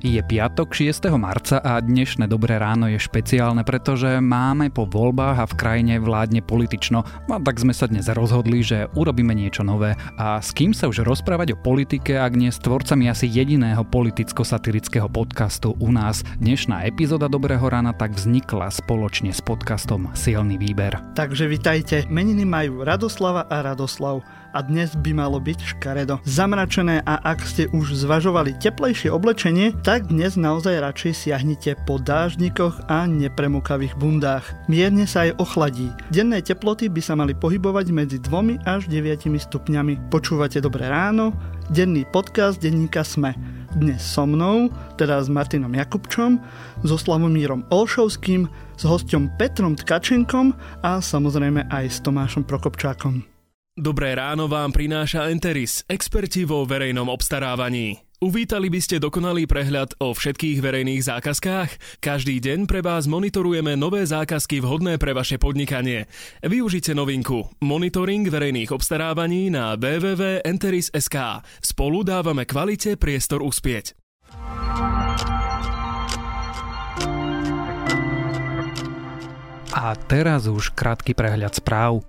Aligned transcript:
Je 0.00 0.16
piatok 0.16 0.72
6. 0.72 1.12
marca 1.20 1.60
a 1.60 1.76
dnešné 1.76 2.24
Dobré 2.24 2.56
ráno 2.56 2.88
je 2.88 2.96
špeciálne, 2.96 3.68
pretože 3.68 4.16
máme 4.24 4.72
po 4.72 4.88
voľbách 4.88 5.36
a 5.36 5.44
v 5.44 5.58
krajine 5.60 6.00
vládne 6.00 6.40
politično. 6.40 7.04
A 7.28 7.36
tak 7.36 7.60
sme 7.60 7.76
sa 7.76 7.84
dnes 7.84 8.08
rozhodli, 8.08 8.64
že 8.64 8.88
urobíme 8.96 9.36
niečo 9.36 9.60
nové. 9.60 10.00
A 10.16 10.40
s 10.40 10.56
kým 10.56 10.72
sa 10.72 10.88
už 10.88 11.04
rozprávať 11.04 11.52
o 11.52 11.60
politike, 11.60 12.16
ak 12.16 12.32
nie 12.32 12.48
s 12.48 12.64
tvorcami 12.64 13.12
asi 13.12 13.28
jediného 13.28 13.84
politicko-satirického 13.84 15.12
podcastu 15.12 15.76
u 15.76 15.92
nás. 15.92 16.24
Dnešná 16.40 16.88
epizóda 16.88 17.28
Dobrého 17.28 17.68
rána 17.68 17.92
tak 17.92 18.16
vznikla 18.16 18.72
spoločne 18.72 19.36
s 19.36 19.44
podcastom 19.44 20.08
Silný 20.16 20.56
výber. 20.56 20.96
Takže 21.12 21.44
vitajte. 21.44 22.08
Meniny 22.08 22.48
majú 22.48 22.88
Radoslava 22.88 23.44
a 23.52 23.60
Radoslav 23.60 24.24
a 24.50 24.62
dnes 24.62 24.94
by 24.98 25.14
malo 25.14 25.38
byť 25.38 25.58
škaredo. 25.76 26.18
Zamračené 26.26 27.02
a 27.06 27.18
ak 27.22 27.46
ste 27.46 27.70
už 27.70 27.94
zvažovali 27.94 28.58
teplejšie 28.58 29.10
oblečenie, 29.10 29.72
tak 29.86 30.10
dnes 30.10 30.34
naozaj 30.34 30.82
radšej 30.82 31.12
siahnite 31.14 31.78
po 31.86 32.02
dážnikoch 32.02 32.82
a 32.90 33.06
nepremokavých 33.06 33.94
bundách. 33.94 34.46
Mierne 34.66 35.06
sa 35.06 35.30
aj 35.30 35.38
ochladí. 35.38 35.88
Denné 36.10 36.42
teploty 36.42 36.90
by 36.90 37.00
sa 37.02 37.14
mali 37.14 37.32
pohybovať 37.32 37.86
medzi 37.94 38.18
2 38.18 38.66
až 38.66 38.90
9 38.90 39.30
stupňami. 39.30 40.10
Počúvate 40.10 40.58
Dobré 40.58 40.90
ráno, 40.90 41.30
denný 41.70 42.02
podcast 42.10 42.58
denníka 42.58 43.06
Sme. 43.06 43.32
Dnes 43.70 44.02
so 44.02 44.26
mnou, 44.26 44.66
teda 44.98 45.22
s 45.22 45.30
Martinom 45.30 45.70
Jakubčom, 45.70 46.42
so 46.82 46.98
Slavomírom 46.98 47.62
Olšovským, 47.70 48.50
s 48.74 48.82
hostom 48.82 49.30
Petrom 49.38 49.78
Tkačenkom 49.78 50.58
a 50.82 50.98
samozrejme 50.98 51.70
aj 51.70 51.84
s 51.86 52.02
Tomášom 52.02 52.42
Prokopčákom. 52.42 53.29
Dobré 53.80 54.12
ráno 54.12 54.44
vám 54.44 54.76
prináša 54.76 55.32
Enteris, 55.32 55.88
experti 55.88 56.44
vo 56.44 56.68
verejnom 56.68 57.08
obstarávaní. 57.08 57.96
Uvítali 58.20 58.68
by 58.68 58.76
ste 58.76 59.00
dokonalý 59.00 59.48
prehľad 59.48 59.96
o 60.04 60.12
všetkých 60.12 60.60
verejných 60.60 61.00
zákazkách? 61.00 61.96
Každý 62.04 62.44
deň 62.44 62.68
pre 62.68 62.84
vás 62.84 63.08
monitorujeme 63.08 63.80
nové 63.80 64.04
zákazky 64.04 64.60
vhodné 64.60 65.00
pre 65.00 65.16
vaše 65.16 65.40
podnikanie. 65.40 66.12
Využite 66.44 66.92
novinku 66.92 67.48
Monitoring 67.64 68.28
verejných 68.28 68.68
obstarávaní 68.68 69.48
na 69.48 69.80
www.enteris.sk. 69.80 71.16
Spolu 71.64 72.04
dávame 72.04 72.44
kvalite 72.44 73.00
priestor 73.00 73.40
uspieť. 73.40 73.96
A 79.72 79.96
teraz 80.04 80.44
už 80.44 80.76
krátky 80.76 81.16
prehľad 81.16 81.56
správ. 81.56 82.04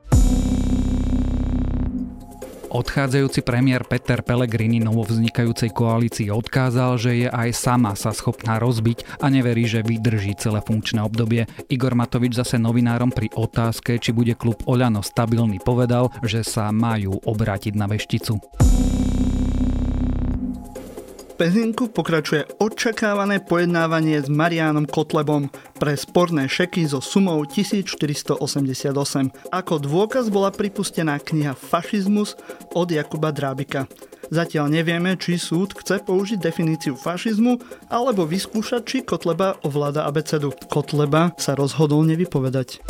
Odchádzajúci 2.72 3.44
premiér 3.44 3.84
Peter 3.84 4.24
Pellegrini 4.24 4.80
novovznikajúcej 4.80 5.76
koalícii 5.76 6.32
odkázal, 6.32 6.96
že 6.96 7.12
je 7.20 7.28
aj 7.28 7.52
sama 7.52 8.00
sa 8.00 8.16
schopná 8.16 8.64
rozbiť 8.64 9.20
a 9.20 9.28
neverí, 9.28 9.68
že 9.68 9.84
vydrží 9.84 10.40
celé 10.40 10.64
funkčné 10.64 11.04
obdobie. 11.04 11.52
Igor 11.68 12.00
Matovič 12.00 12.40
zase 12.40 12.56
novinárom 12.56 13.12
pri 13.12 13.28
otázke, 13.36 14.00
či 14.00 14.16
bude 14.16 14.40
klub 14.40 14.64
Oľano 14.64 15.04
stabilný, 15.04 15.60
povedal, 15.60 16.16
že 16.24 16.48
sa 16.48 16.72
majú 16.72 17.20
obrátiť 17.20 17.76
na 17.76 17.92
vešticu. 17.92 18.40
Pezinku 21.42 21.90
pokračuje 21.90 22.46
očakávané 22.62 23.42
pojednávanie 23.42 24.22
s 24.22 24.30
Marianom 24.30 24.86
Kotlebom 24.86 25.50
pre 25.74 25.98
sporné 25.98 26.46
šeky 26.46 26.86
so 26.86 27.02
sumou 27.02 27.42
1488. 27.50 28.94
Ako 29.50 29.74
dôkaz 29.82 30.30
bola 30.30 30.54
pripustená 30.54 31.18
kniha 31.18 31.58
Fašizmus 31.58 32.38
od 32.78 32.94
Jakuba 32.94 33.34
Drábika. 33.34 33.90
Zatiaľ 34.30 34.70
nevieme, 34.70 35.18
či 35.18 35.42
súd 35.42 35.74
chce 35.74 36.06
použiť 36.06 36.38
definíciu 36.38 36.94
fašizmu 36.94 37.58
alebo 37.90 38.30
vyskúšať, 38.30 38.82
či 38.86 38.98
Kotleba 39.02 39.58
ovláda 39.66 40.06
abecedu. 40.06 40.54
Kotleba 40.70 41.34
sa 41.42 41.58
rozhodol 41.58 42.06
nevypovedať. 42.06 42.86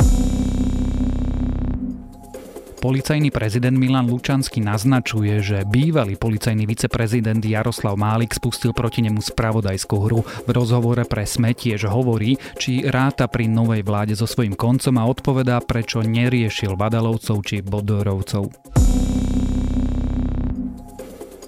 Policajný 2.82 3.30
prezident 3.30 3.78
Milan 3.78 4.10
Lučanský 4.10 4.58
naznačuje, 4.58 5.38
že 5.38 5.62
bývalý 5.62 6.18
policajný 6.18 6.66
viceprezident 6.66 7.38
Jaroslav 7.38 7.94
Málik 7.94 8.34
spustil 8.34 8.74
proti 8.74 9.06
nemu 9.06 9.22
spravodajskú 9.22 9.96
hru. 10.02 10.26
V 10.26 10.50
rozhovore 10.50 11.06
pre 11.06 11.22
SME 11.22 11.54
tiež 11.54 11.86
hovorí, 11.86 12.42
či 12.58 12.82
ráta 12.82 13.30
pri 13.30 13.46
novej 13.46 13.86
vláde 13.86 14.18
so 14.18 14.26
svojím 14.26 14.58
koncom 14.58 14.98
a 14.98 15.06
odpovedá, 15.06 15.62
prečo 15.62 16.02
neriešil 16.02 16.74
Badalovcov 16.74 17.38
či 17.46 17.62
Bodorovcov. 17.62 18.50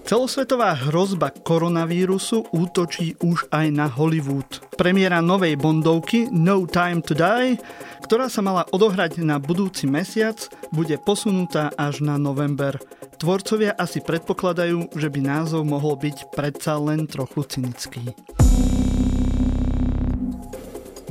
Celosvetová 0.05 0.77
hrozba 0.87 1.33
koronavírusu 1.33 2.53
útočí 2.53 3.17
už 3.25 3.49
aj 3.49 3.67
na 3.73 3.89
Hollywood. 3.89 4.61
Premiéra 4.77 5.25
novej 5.25 5.57
bondovky 5.57 6.29
No 6.29 6.69
Time 6.69 7.01
to 7.01 7.17
Die, 7.17 7.57
ktorá 8.05 8.29
sa 8.29 8.45
mala 8.45 8.69
odohrať 8.69 9.25
na 9.25 9.41
budúci 9.41 9.89
mesiac, 9.89 10.37
bude 10.69 11.01
posunutá 11.01 11.73
až 11.81 12.05
na 12.05 12.21
november. 12.21 12.77
Tvorcovia 13.17 13.73
asi 13.73 14.05
predpokladajú, 14.05 14.93
že 14.93 15.09
by 15.09 15.21
názov 15.25 15.65
mohol 15.65 15.97
byť 15.97 16.29
predsa 16.37 16.77
len 16.77 17.09
trochu 17.09 17.49
cynický. 17.49 18.13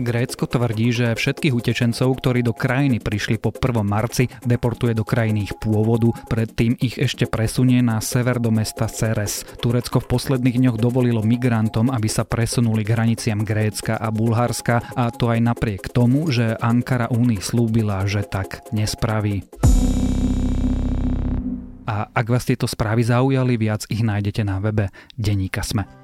Grécko 0.03 0.45
tvrdí, 0.45 0.91
že 0.91 1.15
všetkých 1.15 1.55
utečencov, 1.55 2.19
ktorí 2.19 2.43
do 2.43 2.51
krajiny 2.51 2.99
prišli 2.99 3.39
po 3.39 3.55
1. 3.55 3.81
marci, 3.81 4.27
deportuje 4.43 4.91
do 4.91 5.07
krajín 5.07 5.39
ich 5.39 5.55
pôvodu, 5.55 6.11
predtým 6.27 6.75
ich 6.83 6.99
ešte 6.99 7.23
presunie 7.23 7.79
na 7.79 8.03
sever 8.03 8.43
do 8.43 8.51
mesta 8.51 8.91
Ceres. 8.91 9.47
Turecko 9.63 10.03
v 10.03 10.09
posledných 10.11 10.59
dňoch 10.59 10.77
dovolilo 10.77 11.23
migrantom, 11.23 11.87
aby 11.87 12.11
sa 12.11 12.27
presunuli 12.27 12.83
k 12.83 12.93
hraniciam 12.99 13.39
Grécka 13.41 13.95
a 13.95 14.11
Bulharska 14.11 14.83
a 14.93 15.07
to 15.09 15.31
aj 15.31 15.39
napriek 15.39 15.87
tomu, 15.89 16.27
že 16.27 16.59
Ankara 16.59 17.07
Únii 17.07 17.39
slúbila, 17.39 18.03
že 18.03 18.27
tak 18.27 18.67
nespraví. 18.75 19.47
A 21.83 22.07
ak 22.11 22.25
vás 22.27 22.47
tieto 22.47 22.67
správy 22.67 23.03
zaujali, 23.03 23.59
viac 23.59 23.87
ich 23.91 24.03
nájdete 24.03 24.43
na 24.47 24.59
webe 24.63 24.87
Deníka 25.19 25.63
Sme. 25.63 26.02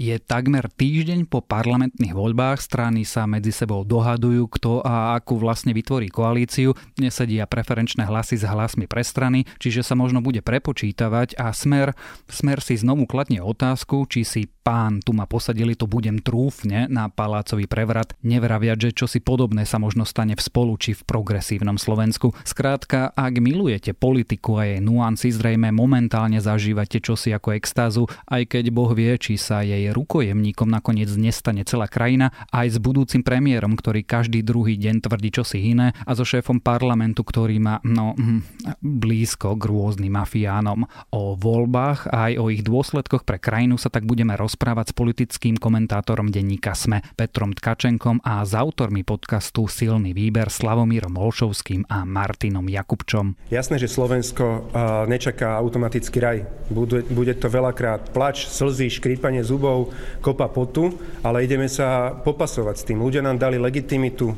Je 0.00 0.16
takmer 0.16 0.64
týždeň 0.64 1.28
po 1.28 1.44
parlamentných 1.44 2.16
voľbách, 2.16 2.64
strany 2.64 3.04
sa 3.04 3.28
medzi 3.28 3.52
sebou 3.52 3.84
dohadujú, 3.84 4.48
kto 4.48 4.80
a 4.80 5.12
akú 5.12 5.36
vlastne 5.36 5.76
vytvorí 5.76 6.08
koalíciu, 6.08 6.72
nesedia 6.96 7.44
preferenčné 7.44 8.08
hlasy 8.08 8.40
s 8.40 8.48
hlasmi 8.48 8.88
pre 8.88 9.04
strany, 9.04 9.44
čiže 9.60 9.84
sa 9.84 9.92
možno 9.92 10.24
bude 10.24 10.40
prepočítavať. 10.40 11.36
A 11.36 11.52
smer, 11.52 11.92
smer 12.32 12.64
si 12.64 12.80
znovu 12.80 13.04
kladne 13.04 13.44
otázku, 13.44 14.08
či 14.08 14.24
si 14.24 14.48
pán, 14.48 15.04
tu 15.04 15.12
ma 15.12 15.28
posadili, 15.28 15.76
to 15.76 15.84
budem 15.84 16.16
trúfne 16.24 16.88
na 16.88 17.12
palácový 17.12 17.68
prevrat, 17.68 18.16
nevraviať, 18.24 18.88
že 18.88 19.04
čo 19.04 19.04
si 19.04 19.20
podobné 19.20 19.68
sa 19.68 19.76
možno 19.76 20.08
stane 20.08 20.32
v 20.32 20.40
spolu 20.40 20.80
či 20.80 20.96
v 20.96 21.04
progresívnom 21.04 21.76
Slovensku. 21.76 22.32
Skrátka, 22.48 23.12
ak 23.12 23.36
milujete 23.36 23.92
politiku 23.92 24.56
a 24.56 24.64
jej 24.64 24.80
nuancy, 24.80 25.28
zrejme 25.28 25.68
momentálne 25.76 26.40
zažívate 26.40 27.04
čosi 27.04 27.36
ako 27.36 27.52
extázu, 27.52 28.08
aj 28.32 28.48
keď 28.48 28.64
Boh 28.72 28.96
vie, 28.96 29.12
či 29.20 29.36
sa 29.36 29.60
jej 29.60 29.89
rukojemníkom 29.90 30.68
nakoniec 30.70 31.10
nestane 31.14 31.66
celá 31.66 31.90
krajina, 31.90 32.32
aj 32.50 32.74
s 32.74 32.78
budúcim 32.78 33.22
premiérom, 33.22 33.74
ktorý 33.74 34.02
každý 34.06 34.42
druhý 34.42 34.74
deň 34.76 35.04
tvrdí 35.04 35.30
čosi 35.30 35.72
iné 35.72 35.94
a 36.04 36.12
so 36.14 36.26
šéfom 36.26 36.58
parlamentu, 36.62 37.22
ktorý 37.22 37.62
má 37.62 37.78
no, 37.86 38.14
hm, 38.14 38.42
blízko 38.82 39.56
k 39.56 39.62
rôznym 39.66 40.12
mafiánom. 40.14 40.84
O 41.14 41.34
voľbách 41.38 42.10
a 42.10 42.30
aj 42.30 42.34
o 42.38 42.44
ich 42.52 42.62
dôsledkoch 42.66 43.24
pre 43.24 43.40
krajinu 43.40 43.80
sa 43.80 43.88
tak 43.88 44.04
budeme 44.04 44.34
rozprávať 44.36 44.92
s 44.92 44.96
politickým 44.96 45.56
komentátorom 45.56 46.28
denníka 46.28 46.74
SME 46.76 47.02
Petrom 47.16 47.56
Tkačenkom 47.56 48.20
a 48.22 48.44
s 48.44 48.52
autormi 48.52 49.02
podcastu 49.02 49.70
Silný 49.70 50.12
výber 50.12 50.52
Slavomírom 50.52 51.16
Olšovským 51.16 51.88
a 51.88 52.04
Martinom 52.04 52.66
Jakubčom. 52.68 53.38
Jasné, 53.48 53.80
že 53.80 53.88
Slovensko 53.88 54.70
nečaká 55.08 55.56
automatický 55.56 56.18
raj. 56.20 56.38
Bude, 56.68 57.02
bude 57.08 57.32
to 57.34 57.48
veľakrát 57.48 58.12
plač, 58.12 58.46
slzy, 58.46 58.92
škrípanie 58.92 59.40
zubov, 59.40 59.79
kopa 60.20 60.50
potu, 60.52 60.92
ale 61.24 61.46
ideme 61.46 61.70
sa 61.70 62.12
popasovať 62.12 62.76
s 62.76 62.86
tým. 62.86 63.00
Ľudia 63.00 63.24
nám 63.24 63.40
dali 63.40 63.56
legitimitu 63.56 64.36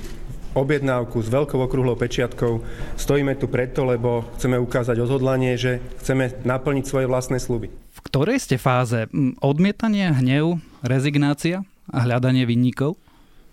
objednávku 0.53 1.17
s 1.21 1.33
veľkou 1.33 1.59
okrúhlou 1.65 1.97
pečiatkou. 1.97 2.61
Stojíme 3.00 3.35
tu 3.41 3.49
preto, 3.49 3.89
lebo 3.89 4.29
chceme 4.37 4.61
ukázať 4.61 5.00
odhodlanie, 5.00 5.56
že 5.56 5.81
chceme 6.05 6.29
naplniť 6.44 6.85
svoje 6.85 7.06
vlastné 7.09 7.41
sluby. 7.41 7.73
V 7.73 8.00
ktorej 8.05 8.39
ste 8.41 8.61
fáze? 8.61 9.09
Odmietanie, 9.41 10.12
hnev, 10.12 10.61
rezignácia 10.85 11.65
a 11.89 11.99
hľadanie 12.05 12.44
vinníkov? 12.44 13.00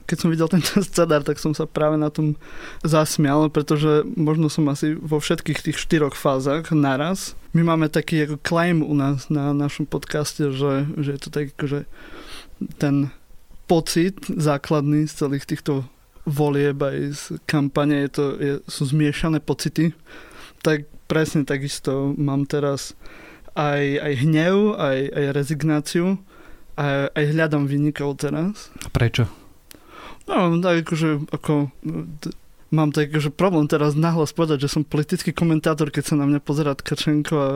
Keď 0.10 0.18
som 0.18 0.34
videl 0.34 0.50
tento 0.50 0.82
scenár, 0.90 1.22
tak 1.22 1.38
som 1.38 1.54
sa 1.54 1.70
práve 1.70 2.02
na 2.02 2.10
tom 2.10 2.34
zasmial, 2.82 3.54
pretože 3.54 4.02
možno 4.18 4.50
som 4.50 4.66
asi 4.74 4.98
vo 4.98 5.22
všetkých 5.22 5.70
tých 5.70 5.78
štyroch 5.78 6.18
fázach 6.18 6.74
naraz. 6.74 7.38
My 7.54 7.62
máme 7.62 7.94
taký 7.94 8.26
ako 8.26 8.42
claim 8.42 8.82
u 8.82 8.98
nás 8.98 9.30
na 9.30 9.54
našom 9.54 9.86
podcaste, 9.86 10.50
že, 10.50 10.90
že 10.98 11.10
je 11.14 11.20
to 11.22 11.30
tak 11.30 11.54
že 11.62 11.86
ten 12.82 13.14
pocit 13.70 14.18
základný 14.26 15.06
z 15.06 15.14
celých 15.14 15.46
týchto 15.46 15.86
volieb 16.26 16.82
aj 16.82 16.98
z 17.14 17.24
kampane, 17.46 18.06
je 18.06 18.10
to, 18.10 18.26
je, 18.38 18.54
sú 18.66 18.90
zmiešané 18.90 19.38
pocity 19.42 19.94
tak 20.62 20.88
presne 21.08 21.48
takisto 21.48 22.14
mám 22.20 22.46
teraz 22.46 22.94
aj, 23.56 23.84
aj 24.00 24.14
hnev, 24.24 24.76
aj, 24.78 25.00
aj 25.10 25.26
rezignáciu, 25.36 26.06
aj, 26.80 27.12
aj 27.16 27.24
hľadám 27.36 27.66
vynikov 27.68 28.20
teraz. 28.20 28.72
Prečo? 28.92 29.28
No, 30.30 30.62
tak 30.62 30.86
akože, 30.86 31.34
ako, 31.34 31.74
mám 32.70 32.94
tak, 32.94 33.10
že 33.18 33.34
problém 33.34 33.66
teraz 33.66 33.98
nahlas 33.98 34.30
povedať, 34.30 34.66
že 34.66 34.70
som 34.70 34.82
politický 34.86 35.34
komentátor, 35.34 35.90
keď 35.90 36.14
sa 36.14 36.16
na 36.18 36.30
mňa 36.30 36.40
pozerá 36.42 36.78
Tkačenko 36.78 37.36
a, 37.36 37.50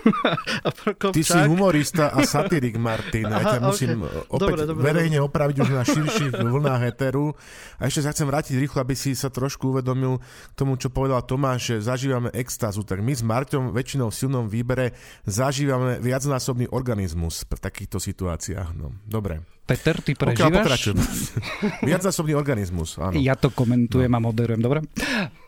a 0.66 0.68
Prokopčák. 0.72 1.16
Ty 1.16 1.22
si 1.24 1.38
humorista 1.44 2.08
a 2.12 2.24
satirik, 2.24 2.80
Martin. 2.80 3.28
Aha, 3.28 3.36
ja 3.36 3.44
ťa 3.56 3.60
musím 3.60 4.08
okay. 4.08 4.32
opäť 4.32 4.40
dobre, 4.40 4.60
dobre, 4.64 4.82
verejne 4.82 5.18
dobre. 5.20 5.28
opraviť 5.28 5.56
už 5.60 5.70
na 5.70 5.84
širších 5.84 6.32
vlnách 6.40 6.82
heteru. 6.88 7.36
A 7.76 7.80
ešte 7.86 8.00
sa 8.08 8.10
chcem 8.16 8.26
vrátiť 8.26 8.54
rýchlo, 8.56 8.80
aby 8.80 8.96
si 8.96 9.12
sa 9.12 9.28
trošku 9.28 9.76
uvedomil 9.76 10.18
k 10.18 10.54
tomu, 10.56 10.80
čo 10.80 10.88
povedal 10.88 11.20
Tomáš, 11.28 11.76
že 11.76 11.92
zažívame 11.92 12.32
extázu. 12.32 12.82
Tak 12.88 13.04
my 13.04 13.12
s 13.12 13.20
Marťom 13.20 13.76
väčšinou 13.76 14.08
v 14.08 14.16
silnom 14.16 14.44
výbere 14.48 14.96
zažívame 15.28 16.00
viacnásobný 16.00 16.72
organizmus 16.72 17.44
v 17.44 17.60
takýchto 17.60 18.00
situáciách. 18.00 18.72
No, 18.72 18.96
dobre. 19.04 19.57
Peter, 19.68 20.00
ty 20.00 20.16
prežívaš... 20.16 20.96
Viacnásobný 21.92 22.32
organizmus, 22.32 22.96
áno. 22.96 23.20
Ja 23.20 23.36
to 23.36 23.52
komentujem 23.52 24.08
no. 24.08 24.16
a 24.16 24.20
moderujem, 24.24 24.64
dobre? 24.64 24.80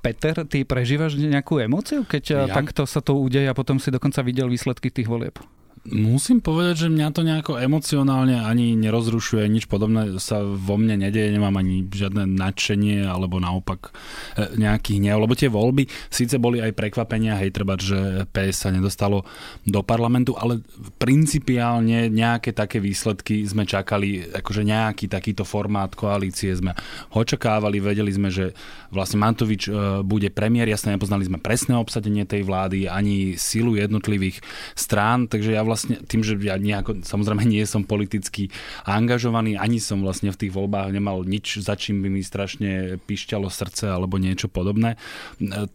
Peter, 0.04 0.44
ty 0.44 0.68
prežívaš 0.68 1.16
nejakú 1.16 1.56
emóciu, 1.56 2.04
keď 2.04 2.44
ja? 2.44 2.52
takto 2.52 2.84
sa 2.84 3.00
to 3.00 3.16
udeje 3.16 3.48
a 3.48 3.56
potom 3.56 3.80
si 3.80 3.88
dokonca 3.88 4.20
videl 4.20 4.52
výsledky 4.52 4.92
tých 4.92 5.08
volieb? 5.08 5.40
Musím 5.88 6.44
povedať, 6.44 6.84
že 6.84 6.92
mňa 6.92 7.08
to 7.08 7.24
nejako 7.24 7.52
emocionálne 7.56 8.36
ani 8.36 8.76
nerozrušuje, 8.76 9.48
nič 9.48 9.64
podobné 9.64 10.20
sa 10.20 10.44
vo 10.44 10.76
mne 10.76 11.08
nedeje, 11.08 11.32
nemám 11.32 11.56
ani 11.56 11.88
žiadne 11.88 12.28
nadšenie 12.36 13.08
alebo 13.08 13.40
naopak 13.40 13.88
e, 13.88 14.60
nejaký 14.60 15.00
hnev, 15.00 15.24
lebo 15.24 15.32
tie 15.32 15.48
voľby 15.48 15.88
síce 16.12 16.36
boli 16.36 16.60
aj 16.60 16.76
prekvapenia, 16.76 17.40
hej, 17.40 17.56
treba, 17.56 17.80
že 17.80 18.28
PS 18.28 18.68
sa 18.68 18.76
nedostalo 18.76 19.24
do 19.64 19.80
parlamentu, 19.80 20.36
ale 20.36 20.60
principiálne 21.00 22.12
nejaké 22.12 22.52
také 22.52 22.76
výsledky 22.76 23.48
sme 23.48 23.64
čakali, 23.64 24.36
akože 24.36 24.60
nejaký 24.60 25.08
takýto 25.08 25.48
formát 25.48 25.96
koalície 25.96 26.52
sme 26.52 26.76
očakávali, 27.16 27.80
vedeli 27.80 28.12
sme, 28.12 28.28
že 28.28 28.52
vlastne 28.92 29.16
Mantovič 29.16 29.72
e, 29.72 30.04
bude 30.04 30.28
premiér, 30.28 30.68
jasne 30.68 30.92
nepoznali 30.92 31.24
sme 31.24 31.40
presné 31.40 31.72
obsadenie 31.72 32.28
tej 32.28 32.44
vlády, 32.44 32.84
ani 32.84 33.40
silu 33.40 33.80
jednotlivých 33.80 34.44
strán, 34.76 35.24
takže 35.24 35.56
ja 35.56 35.69
vlastne 35.70 36.02
tým, 36.02 36.26
že 36.26 36.34
ja 36.42 36.58
nejako, 36.58 37.06
samozrejme 37.06 37.46
nie 37.46 37.62
som 37.62 37.86
politicky 37.86 38.50
angažovaný, 38.82 39.54
ani 39.54 39.78
som 39.78 40.02
vlastne 40.02 40.34
v 40.34 40.40
tých 40.46 40.52
voľbách 40.52 40.90
nemal 40.90 41.22
nič, 41.22 41.62
za 41.62 41.78
čím 41.78 42.02
by 42.02 42.08
mi 42.10 42.26
strašne 42.26 42.98
pišťalo 43.06 43.46
srdce 43.46 43.86
alebo 43.86 44.18
niečo 44.18 44.50
podobné, 44.50 44.98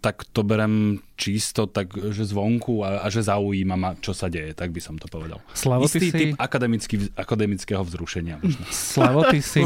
tak 0.04 0.28
to 0.36 0.44
berem 0.44 1.00
čisto 1.16 1.64
tak, 1.72 1.96
že 1.96 2.28
zvonku 2.28 2.84
a, 2.84 3.00
a 3.00 3.08
že 3.08 3.24
zaujíma 3.24 3.76
ma, 3.80 3.96
čo 4.04 4.12
sa 4.12 4.28
deje, 4.28 4.52
tak 4.52 4.76
by 4.76 4.84
som 4.84 5.00
to 5.00 5.08
povedal. 5.08 5.40
Slavo, 5.56 5.88
Istý 5.88 6.00
si... 6.00 6.12
typ 6.12 6.30
akademický, 6.36 6.96
akademického 7.16 7.84
vzrušenia. 7.88 8.44
Možno. 8.44 8.64
Slavo, 8.68 9.22
ty 9.32 9.40
si... 9.40 9.64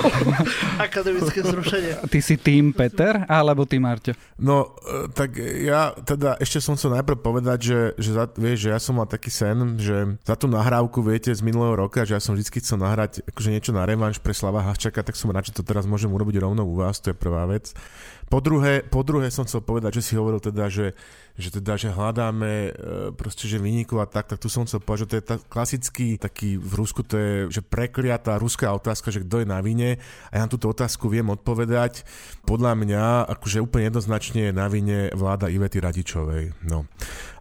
Akademické 0.86 1.46
vzrušenie. 1.46 2.10
Ty 2.10 2.18
si 2.18 2.34
tým 2.34 2.74
Peter, 2.74 3.22
alebo 3.30 3.62
ty 3.62 3.78
Marťo? 3.78 4.18
No, 4.42 4.74
e, 4.82 5.14
tak 5.14 5.38
ja 5.38 5.94
teda 5.94 6.42
ešte 6.42 6.58
som 6.58 6.74
chcel 6.74 6.98
najprv 6.98 7.18
povedať, 7.22 7.58
že, 7.62 7.80
že, 7.94 8.10
za, 8.10 8.24
vieš, 8.34 8.66
že 8.66 8.68
ja 8.74 8.80
som 8.82 8.98
mal 8.98 9.06
taký 9.06 9.30
sen, 9.30 9.43
že 9.76 10.16
za 10.24 10.34
tú 10.38 10.48
nahrávku, 10.48 11.04
viete, 11.04 11.28
z 11.34 11.44
minulého 11.44 11.76
roka, 11.76 12.06
že 12.08 12.16
ja 12.16 12.22
som 12.22 12.32
vždy 12.32 12.62
chcel 12.64 12.80
nahrať 12.80 13.20
akože 13.28 13.52
niečo 13.52 13.76
na 13.76 13.84
revanš 13.84 14.22
pre 14.24 14.32
Slava 14.32 14.64
Haščaka, 14.64 15.04
tak 15.04 15.18
som 15.18 15.28
rád, 15.28 15.52
že 15.52 15.56
to 15.56 15.66
teraz 15.66 15.84
môžem 15.84 16.08
urobiť 16.08 16.40
rovno 16.40 16.64
u 16.64 16.80
vás, 16.80 17.02
to 17.02 17.12
je 17.12 17.16
prvá 17.16 17.44
vec. 17.44 17.76
Po 18.24 18.40
druhé, 18.40 18.80
po 18.80 19.04
druhé 19.04 19.28
som 19.28 19.44
chcel 19.44 19.60
povedať, 19.60 20.00
že 20.00 20.10
si 20.10 20.12
hovoril 20.16 20.40
teda, 20.40 20.72
že, 20.72 20.96
že 21.36 21.52
teda, 21.60 21.76
že 21.76 21.92
hľadáme 21.92 22.52
e, 22.52 22.70
proste, 23.12 23.44
že 23.44 23.60
vynikov 23.60 24.00
a 24.00 24.08
tak, 24.08 24.32
tak 24.32 24.40
tu 24.40 24.48
som 24.48 24.64
chcel 24.64 24.80
povedať, 24.80 25.00
že 25.04 25.10
to 25.10 25.16
je 25.16 25.24
ta, 25.28 25.36
klasický 25.44 26.08
taký 26.16 26.56
v 26.56 26.72
Rusku, 26.72 27.04
to 27.04 27.14
je, 27.20 27.32
že 27.52 27.60
prekliatá 27.60 28.40
ruská 28.40 28.72
otázka, 28.72 29.12
že 29.12 29.22
kto 29.22 29.44
je 29.44 29.46
na 29.46 29.60
vine 29.60 30.00
a 30.28 30.40
ja 30.40 30.40
na 30.40 30.50
túto 30.50 30.72
otázku 30.72 31.12
viem 31.12 31.28
odpovedať. 31.28 32.08
Podľa 32.48 32.72
mňa, 32.80 33.04
akože 33.28 33.60
úplne 33.60 33.92
jednoznačne 33.92 34.50
je 34.50 34.52
na 34.56 34.66
vine 34.72 35.12
vláda 35.12 35.52
Ivety 35.52 35.84
Radičovej. 35.84 36.56
No. 36.64 36.88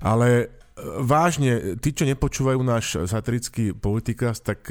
Ale 0.03 0.51
vážne, 0.81 1.77
tí, 1.77 1.93
čo 1.93 2.09
nepočúvajú 2.09 2.59
náš 2.65 3.05
satirický 3.05 3.77
politikas, 3.77 4.41
tak 4.41 4.65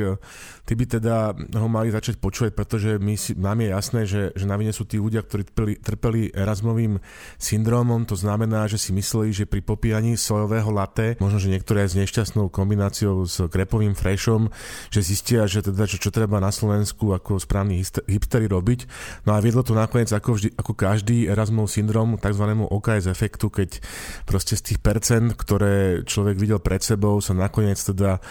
tí 0.62 0.79
by 0.79 0.85
teda 0.87 1.35
ho 1.35 1.69
mali 1.69 1.91
začať 1.91 2.23
počúvať, 2.23 2.53
pretože 2.55 2.91
my 3.03 3.19
si, 3.19 3.35
nám 3.35 3.59
je 3.59 3.69
jasné, 3.69 4.00
že, 4.06 4.23
že 4.38 4.47
na 4.47 4.55
vine 4.55 4.70
sú 4.70 4.87
tí 4.87 5.03
ľudia, 5.03 5.26
ktorí 5.26 5.43
trpeli, 5.50 5.75
trpeli 5.82 6.20
Erasmovým 6.31 7.03
syndromom. 7.37 8.06
To 8.06 8.14
znamená, 8.14 8.70
že 8.70 8.79
si 8.79 8.94
mysleli, 8.94 9.35
že 9.35 9.50
pri 9.50 9.59
popíjaní 9.59 10.14
sojového 10.14 10.70
latte, 10.70 11.19
možno, 11.19 11.43
že 11.43 11.50
niektoré 11.50 11.82
s 11.91 11.99
nešťastnou 11.99 12.47
kombináciou 12.47 13.26
s 13.26 13.43
krepovým 13.50 13.99
frešom, 13.99 14.55
že 14.94 15.03
zistia, 15.03 15.50
že 15.50 15.67
teda, 15.67 15.91
čo, 15.91 15.99
čo 15.99 16.14
treba 16.14 16.38
na 16.38 16.55
Slovensku 16.55 17.11
ako 17.11 17.43
správny 17.43 17.82
hipstery 18.06 18.47
robiť. 18.47 18.87
No 19.26 19.35
a 19.35 19.43
viedlo 19.43 19.67
to 19.67 19.75
nakoniec 19.75 20.15
ako, 20.15 20.38
vždy, 20.38 20.55
ako 20.55 20.73
každý 20.79 21.26
Erasmov 21.26 21.67
syndrom 21.67 22.15
tzv. 22.23 22.44
OKS 22.62 23.11
efektu, 23.11 23.50
keď 23.50 23.82
proste 24.25 24.55
z 24.55 24.62
tých 24.73 24.79
percent, 24.79 25.35
ktoré 25.35 26.06
človek 26.06 26.38
videl 26.38 26.62
pred 26.62 26.79
sebou, 26.79 27.19
sa 27.19 27.35
nakoniec 27.35 27.81
teda 27.82 28.23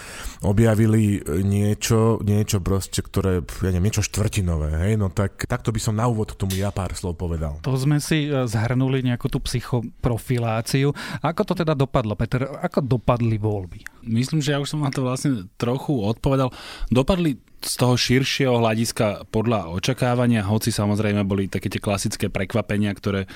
objavili 0.45 1.19
niečo, 1.44 2.21
niečo 2.24 2.64
proste, 2.64 3.04
ktoré, 3.04 3.42
ja 3.42 3.70
neviem, 3.70 3.92
niečo 3.92 4.06
štvrtinové, 4.06 4.88
hej, 4.88 4.94
no 4.98 5.12
tak 5.12 5.46
takto 5.46 5.70
by 5.74 5.80
som 5.82 5.98
na 5.98 6.08
úvod 6.08 6.34
k 6.34 6.40
tomu 6.40 6.56
ja 6.58 6.72
pár 6.72 6.94
slov 6.96 7.20
povedal. 7.20 7.60
To 7.66 7.76
sme 7.76 8.00
si 8.00 8.30
e, 8.30 8.48
zhrnuli 8.48 9.04
nejakú 9.06 9.28
tú 9.28 9.44
psychoprofiláciu. 9.44 10.94
Ako 11.22 11.42
to 11.44 11.54
teda 11.54 11.76
dopadlo, 11.76 12.16
Peter? 12.16 12.48
Ako 12.48 12.82
dopadli 12.86 13.36
voľby? 13.38 14.06
Myslím, 14.08 14.42
že 14.42 14.56
ja 14.56 14.62
už 14.62 14.74
som 14.74 14.82
na 14.82 14.90
to 14.90 15.06
vlastne 15.06 15.46
trochu 15.58 15.94
odpovedal. 16.02 16.50
Dopadli 16.90 17.50
z 17.62 17.74
toho 17.78 17.94
širšieho 17.94 18.58
hľadiska 18.58 19.30
podľa 19.30 19.69
očakávania, 19.69 20.42
hoci 20.42 20.74
samozrejme 20.74 21.22
boli 21.24 21.46
také 21.46 21.69
tie 21.69 21.78
klasické 21.78 22.34
prekvapenia, 22.34 22.90
ktoré 22.98 23.25
e, 23.25 23.30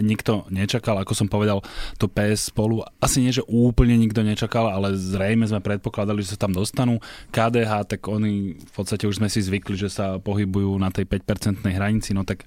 nikto 0.00 0.46
nečakal, 0.54 1.02
ako 1.02 1.12
som 1.18 1.26
povedal, 1.26 1.66
to 1.98 2.06
PS 2.06 2.54
spolu 2.54 2.86
asi 3.02 3.18
nie, 3.22 3.34
že 3.34 3.42
úplne 3.50 3.98
nikto 3.98 4.22
nečakal, 4.22 4.70
ale 4.70 4.94
zrejme 4.94 5.50
sme 5.50 5.58
predpokladali, 5.58 6.22
že 6.22 6.38
sa 6.38 6.46
tam 6.46 6.54
dostanú. 6.54 7.02
KDH, 7.34 7.98
tak 7.98 8.06
oni 8.06 8.54
v 8.54 8.72
podstate 8.72 9.10
už 9.10 9.18
sme 9.18 9.26
si 9.26 9.42
zvykli, 9.42 9.74
že 9.74 9.90
sa 9.90 10.22
pohybujú 10.22 10.78
na 10.78 10.94
tej 10.94 11.10
5% 11.10 11.66
hranici, 11.66 12.14
no 12.14 12.22
tak 12.22 12.46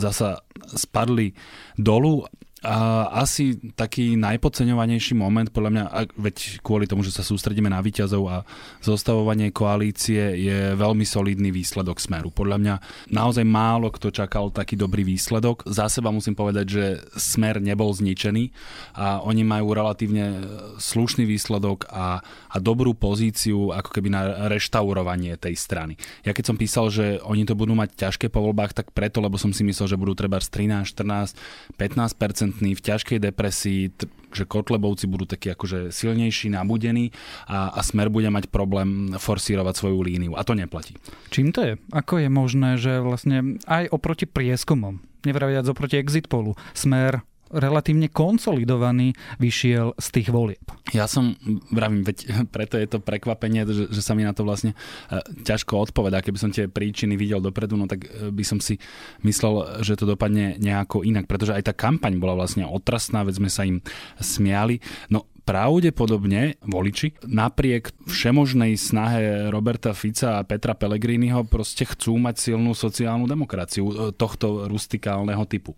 zasa 0.00 0.40
spadli 0.72 1.36
dolu 1.76 2.24
a 2.64 3.12
asi 3.20 3.60
taký 3.76 4.16
najpodceňovanejší 4.16 5.12
moment, 5.12 5.52
podľa 5.52 5.70
mňa, 5.70 5.84
veď 6.16 6.64
kvôli 6.64 6.88
tomu, 6.88 7.04
že 7.04 7.12
sa 7.12 7.20
sústredíme 7.20 7.68
na 7.68 7.84
výťazov 7.84 8.24
a 8.24 8.36
zostavovanie 8.80 9.52
koalície, 9.52 10.40
je 10.40 10.72
veľmi 10.72 11.04
solidný 11.04 11.52
výsledok 11.52 12.00
Smeru. 12.00 12.32
Podľa 12.32 12.56
mňa 12.56 12.74
naozaj 13.12 13.44
málo 13.44 13.92
kto 13.92 14.08
čakal 14.08 14.48
taký 14.48 14.80
dobrý 14.80 15.04
výsledok. 15.04 15.68
Za 15.68 15.92
seba 15.92 16.08
musím 16.08 16.32
povedať, 16.32 16.66
že 16.66 16.84
Smer 17.20 17.60
nebol 17.60 17.92
zničený 17.92 18.48
a 18.96 19.20
oni 19.20 19.44
majú 19.44 19.76
relatívne 19.76 20.48
slušný 20.80 21.28
výsledok 21.28 21.92
a, 21.92 22.24
a 22.24 22.56
dobrú 22.64 22.96
pozíciu 22.96 23.76
ako 23.76 23.92
keby 23.92 24.08
na 24.08 24.22
reštaurovanie 24.48 25.36
tej 25.36 25.52
strany. 25.60 26.00
Ja 26.24 26.32
keď 26.32 26.44
som 26.48 26.56
písal, 26.56 26.88
že 26.88 27.20
oni 27.28 27.44
to 27.44 27.52
budú 27.52 27.76
mať 27.76 28.08
ťažké 28.08 28.32
po 28.32 28.40
voľbách, 28.40 28.72
tak 28.72 28.88
preto, 28.96 29.20
lebo 29.20 29.36
som 29.36 29.52
si 29.52 29.60
myslel, 29.68 29.92
že 29.92 30.00
budú 30.00 30.16
treba 30.16 30.40
13, 30.40 30.88
14, 30.96 31.36
15 31.76 32.53
v 32.62 32.80
ťažkej 32.80 33.18
depresii, 33.18 33.90
že 34.34 34.44
Kotlebovci 34.44 35.06
budú 35.06 35.24
takí 35.30 35.50
akože 35.54 35.94
silnejší, 35.94 36.50
nabudení 36.50 37.14
a, 37.46 37.70
a 37.70 37.80
Smer 37.86 38.10
bude 38.10 38.28
mať 38.28 38.50
problém 38.50 39.14
forsírovať 39.14 39.74
svoju 39.78 39.98
líniu. 40.02 40.32
A 40.34 40.42
to 40.42 40.58
neplatí. 40.58 40.98
Čím 41.30 41.54
to 41.54 41.60
je? 41.62 41.72
Ako 41.94 42.18
je 42.18 42.28
možné, 42.28 42.70
že 42.76 42.98
vlastne 42.98 43.62
aj 43.70 43.90
oproti 43.94 44.26
prieskumom, 44.26 45.02
nevraviac 45.22 45.66
oproti 45.70 45.98
exit 45.98 46.26
polu, 46.26 46.58
Smer 46.74 47.22
relatívne 47.52 48.08
konsolidovaný 48.08 49.12
vyšiel 49.38 49.94
z 49.98 50.06
tých 50.10 50.28
volieb. 50.32 50.64
Ja 50.92 51.04
som, 51.10 51.36
vravím, 51.68 52.04
veď 52.06 52.18
preto 52.54 52.80
je 52.80 52.88
to 52.88 52.98
prekvapenie, 53.02 53.66
že, 53.68 53.90
že 53.90 54.00
sa 54.00 54.16
mi 54.16 54.24
na 54.24 54.32
to 54.32 54.46
vlastne 54.46 54.72
e, 55.08 55.20
ťažko 55.44 55.90
odpovedá. 55.90 56.24
Keby 56.24 56.38
som 56.40 56.50
tie 56.54 56.70
príčiny 56.70 57.18
videl 57.18 57.42
dopredu, 57.42 57.76
no 57.76 57.84
tak 57.84 58.08
e, 58.08 58.30
by 58.32 58.44
som 58.46 58.58
si 58.58 58.80
myslel, 59.26 59.84
že 59.84 59.98
to 59.98 60.08
dopadne 60.08 60.56
nejako 60.56 61.04
inak, 61.04 61.28
pretože 61.28 61.52
aj 61.52 61.70
tá 61.70 61.74
kampaň 61.76 62.16
bola 62.16 62.38
vlastne 62.38 62.64
otrasná, 62.64 63.26
veď 63.26 63.34
sme 63.42 63.50
sa 63.50 63.62
im 63.66 63.78
smiali. 64.20 64.80
No 65.12 65.28
pravdepodobne 65.44 66.56
voliči 66.64 67.20
napriek 67.28 67.92
všemožnej 68.08 68.80
snahe 68.80 69.52
Roberta 69.52 69.92
Fica 69.92 70.40
a 70.40 70.46
Petra 70.46 70.72
Pellegriniho 70.72 71.44
proste 71.44 71.84
chcú 71.84 72.16
mať 72.16 72.50
silnú 72.50 72.72
sociálnu 72.72 73.28
demokraciu 73.28 73.84
e, 73.92 73.94
tohto 74.16 74.66
rustikálneho 74.66 75.44
typu 75.44 75.76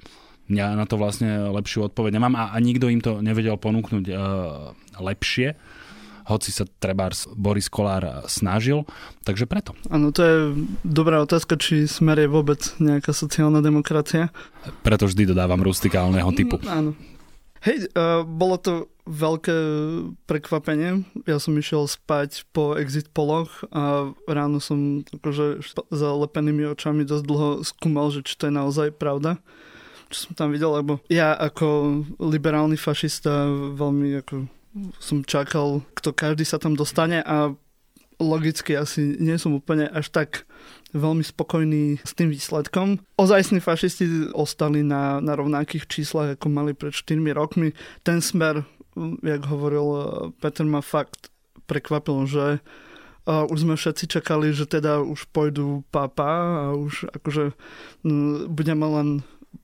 ja 0.50 0.74
na 0.78 0.86
to 0.86 0.98
vlastne 0.98 1.50
lepšiu 1.50 1.90
odpoveď 1.90 2.18
nemám 2.18 2.34
a, 2.38 2.44
a 2.54 2.56
nikto 2.62 2.86
im 2.86 3.02
to 3.02 3.18
nevedel 3.22 3.58
ponúknuť 3.58 4.04
uh, 4.10 4.18
lepšie 5.02 5.58
hoci 6.26 6.50
sa 6.50 6.66
trebárs 6.66 7.30
Boris 7.38 7.70
Kolár 7.70 8.26
snažil, 8.26 8.82
takže 9.22 9.46
preto. 9.46 9.78
Áno, 9.86 10.10
to 10.10 10.20
je 10.26 10.36
dobrá 10.82 11.22
otázka, 11.22 11.54
či 11.54 11.86
smer 11.86 12.18
je 12.18 12.26
vôbec 12.26 12.58
nejaká 12.82 13.14
sociálna 13.14 13.62
demokracia. 13.62 14.34
Preto 14.82 15.06
vždy 15.06 15.30
dodávam 15.30 15.62
rustikálneho 15.62 16.26
typu. 16.34 16.58
Mm, 16.58 16.66
áno. 16.66 16.90
Hej, 17.62 17.90
uh, 17.94 18.26
bolo 18.26 18.58
to 18.58 18.72
veľké 19.06 19.54
prekvapenie. 20.26 21.06
Ja 21.30 21.38
som 21.38 21.54
išiel 21.54 21.86
spať 21.86 22.42
po 22.50 22.74
exit 22.74 23.06
poloch 23.14 23.62
a 23.70 24.10
ráno 24.26 24.58
som 24.58 25.06
akože 25.06 25.62
zalepenými 25.94 26.66
očami 26.74 27.06
dosť 27.06 27.24
dlho 27.26 27.50
skúmal, 27.62 28.10
že 28.10 28.26
či 28.26 28.34
to 28.34 28.50
je 28.50 28.54
naozaj 28.54 28.98
pravda 28.98 29.38
čo 30.10 30.30
som 30.30 30.32
tam 30.38 30.54
videl, 30.54 30.70
lebo 30.70 31.02
ja 31.10 31.34
ako 31.34 32.00
liberálny 32.22 32.78
fašista 32.78 33.50
veľmi 33.74 34.22
ako 34.22 34.34
som 35.00 35.24
čakal, 35.24 35.80
kto 35.96 36.12
každý 36.12 36.44
sa 36.44 36.60
tam 36.60 36.76
dostane 36.76 37.24
a 37.24 37.56
logicky 38.20 38.76
asi 38.76 39.16
nie 39.20 39.36
som 39.36 39.56
úplne 39.56 39.88
až 39.92 40.08
tak 40.12 40.48
veľmi 40.96 41.20
spokojní 41.20 42.00
s 42.00 42.12
tým 42.16 42.32
výsledkom. 42.32 43.00
Ozajstní 43.20 43.60
fašisti 43.60 44.32
ostali 44.32 44.80
na, 44.80 45.20
na 45.20 45.36
rovnakých 45.36 45.84
číslach, 45.84 46.36
ako 46.36 46.48
mali 46.48 46.72
pred 46.72 46.96
4 46.96 47.20
rokmi. 47.36 47.76
Ten 48.00 48.24
smer, 48.24 48.64
jak 49.20 49.42
hovoril 49.44 49.86
Peter, 50.40 50.64
ma 50.64 50.80
fakt 50.80 51.28
prekvapil, 51.68 52.24
že 52.24 52.46
uh, 53.28 53.44
už 53.52 53.68
sme 53.68 53.74
všetci 53.76 54.08
čakali, 54.08 54.56
že 54.56 54.64
teda 54.64 55.04
už 55.04 55.28
pôjdu 55.34 55.84
papa 55.92 56.32
a 56.32 56.64
už 56.72 57.12
akože 57.12 57.52
budeme 58.48 58.86
len 58.86 59.08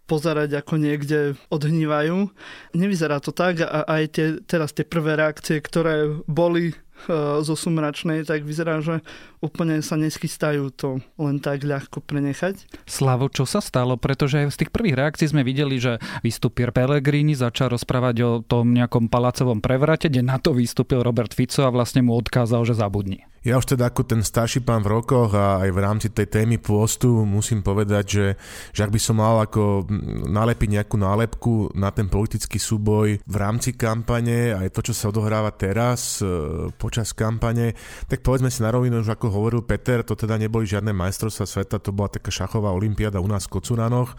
pozerať, 0.07 0.61
ako 0.61 0.75
niekde 0.77 1.39
odhnívajú. 1.49 2.29
Nevyzerá 2.77 3.23
to 3.23 3.33
tak 3.33 3.65
a 3.65 3.87
aj 3.87 4.03
tie, 4.13 4.27
teraz 4.45 4.77
tie 4.77 4.85
prvé 4.85 5.17
reakcie, 5.17 5.63
ktoré 5.63 6.11
boli 6.29 6.77
Eh, 7.03 7.43
zo 7.43 7.59
sumračnej, 7.59 8.23
tak 8.23 8.47
vyzerá, 8.47 8.79
že 8.79 9.03
úplne 9.43 9.83
sa 9.83 9.99
neschystajú 9.99 10.71
to 10.71 11.03
len 11.19 11.43
tak 11.43 11.67
ľahko 11.67 11.99
prenechať. 11.99 12.63
Slavo, 12.87 13.27
čo 13.27 13.43
sa 13.43 13.59
stalo? 13.59 13.99
Pretože 13.99 14.47
z 14.47 14.57
tých 14.63 14.71
prvých 14.71 14.95
reakcií 14.95 15.35
sme 15.35 15.43
videli, 15.43 15.83
že 15.83 15.99
vystúpil 16.23 16.71
Pellegrini, 16.71 17.35
začal 17.35 17.75
rozprávať 17.75 18.17
o 18.23 18.33
tom 18.47 18.71
nejakom 18.71 19.11
palacovom 19.11 19.59
prevrate, 19.59 20.07
kde 20.07 20.23
na 20.23 20.39
to 20.39 20.55
vystúpil 20.55 21.03
Robert 21.03 21.35
Fico 21.35 21.67
a 21.67 21.75
vlastne 21.75 22.07
mu 22.07 22.15
odkázal, 22.15 22.63
že 22.63 22.79
zabudni. 22.79 23.27
Ja 23.43 23.59
už 23.59 23.75
teda 23.75 23.91
ako 23.91 24.07
ten 24.07 24.23
starší 24.23 24.63
pán 24.63 24.87
v 24.87 25.03
rokoch 25.03 25.35
a 25.35 25.67
aj 25.67 25.71
v 25.75 25.83
rámci 25.83 26.09
tej 26.15 26.31
témy 26.31 26.63
pôstu 26.63 27.27
musím 27.27 27.59
povedať, 27.59 28.05
že, 28.07 28.27
že 28.71 28.81
ak 28.87 28.95
by 28.95 29.01
som 29.03 29.19
mal 29.19 29.43
ako 29.43 29.91
nalepiť 30.31 30.69
nejakú 30.79 30.95
nálepku 30.95 31.75
na 31.75 31.91
ten 31.91 32.07
politický 32.07 32.63
súboj 32.63 33.19
v 33.19 33.37
rámci 33.37 33.75
kampane, 33.75 34.55
aj 34.55 34.71
to, 34.71 34.87
čo 34.87 34.95
sa 34.95 35.11
odohráva 35.11 35.51
teraz 35.59 36.23
e, 36.23 36.71
počas 36.79 37.11
kampane, 37.11 37.75
tak 38.07 38.23
povedzme 38.23 38.47
si 38.47 38.63
na 38.63 38.71
rovinu, 38.71 39.03
že 39.03 39.11
ako 39.11 39.35
hovoril 39.35 39.67
Peter, 39.67 40.07
to 40.07 40.15
teda 40.15 40.39
neboli 40.39 40.63
žiadne 40.63 40.95
majstrovstvá 40.95 41.43
sveta, 41.43 41.83
to 41.83 41.91
bola 41.91 42.15
taká 42.15 42.31
šachová 42.31 42.71
olimpiáda 42.71 43.19
u 43.19 43.27
nás 43.27 43.51
v 43.51 43.59
Kocuranoch. 43.59 44.15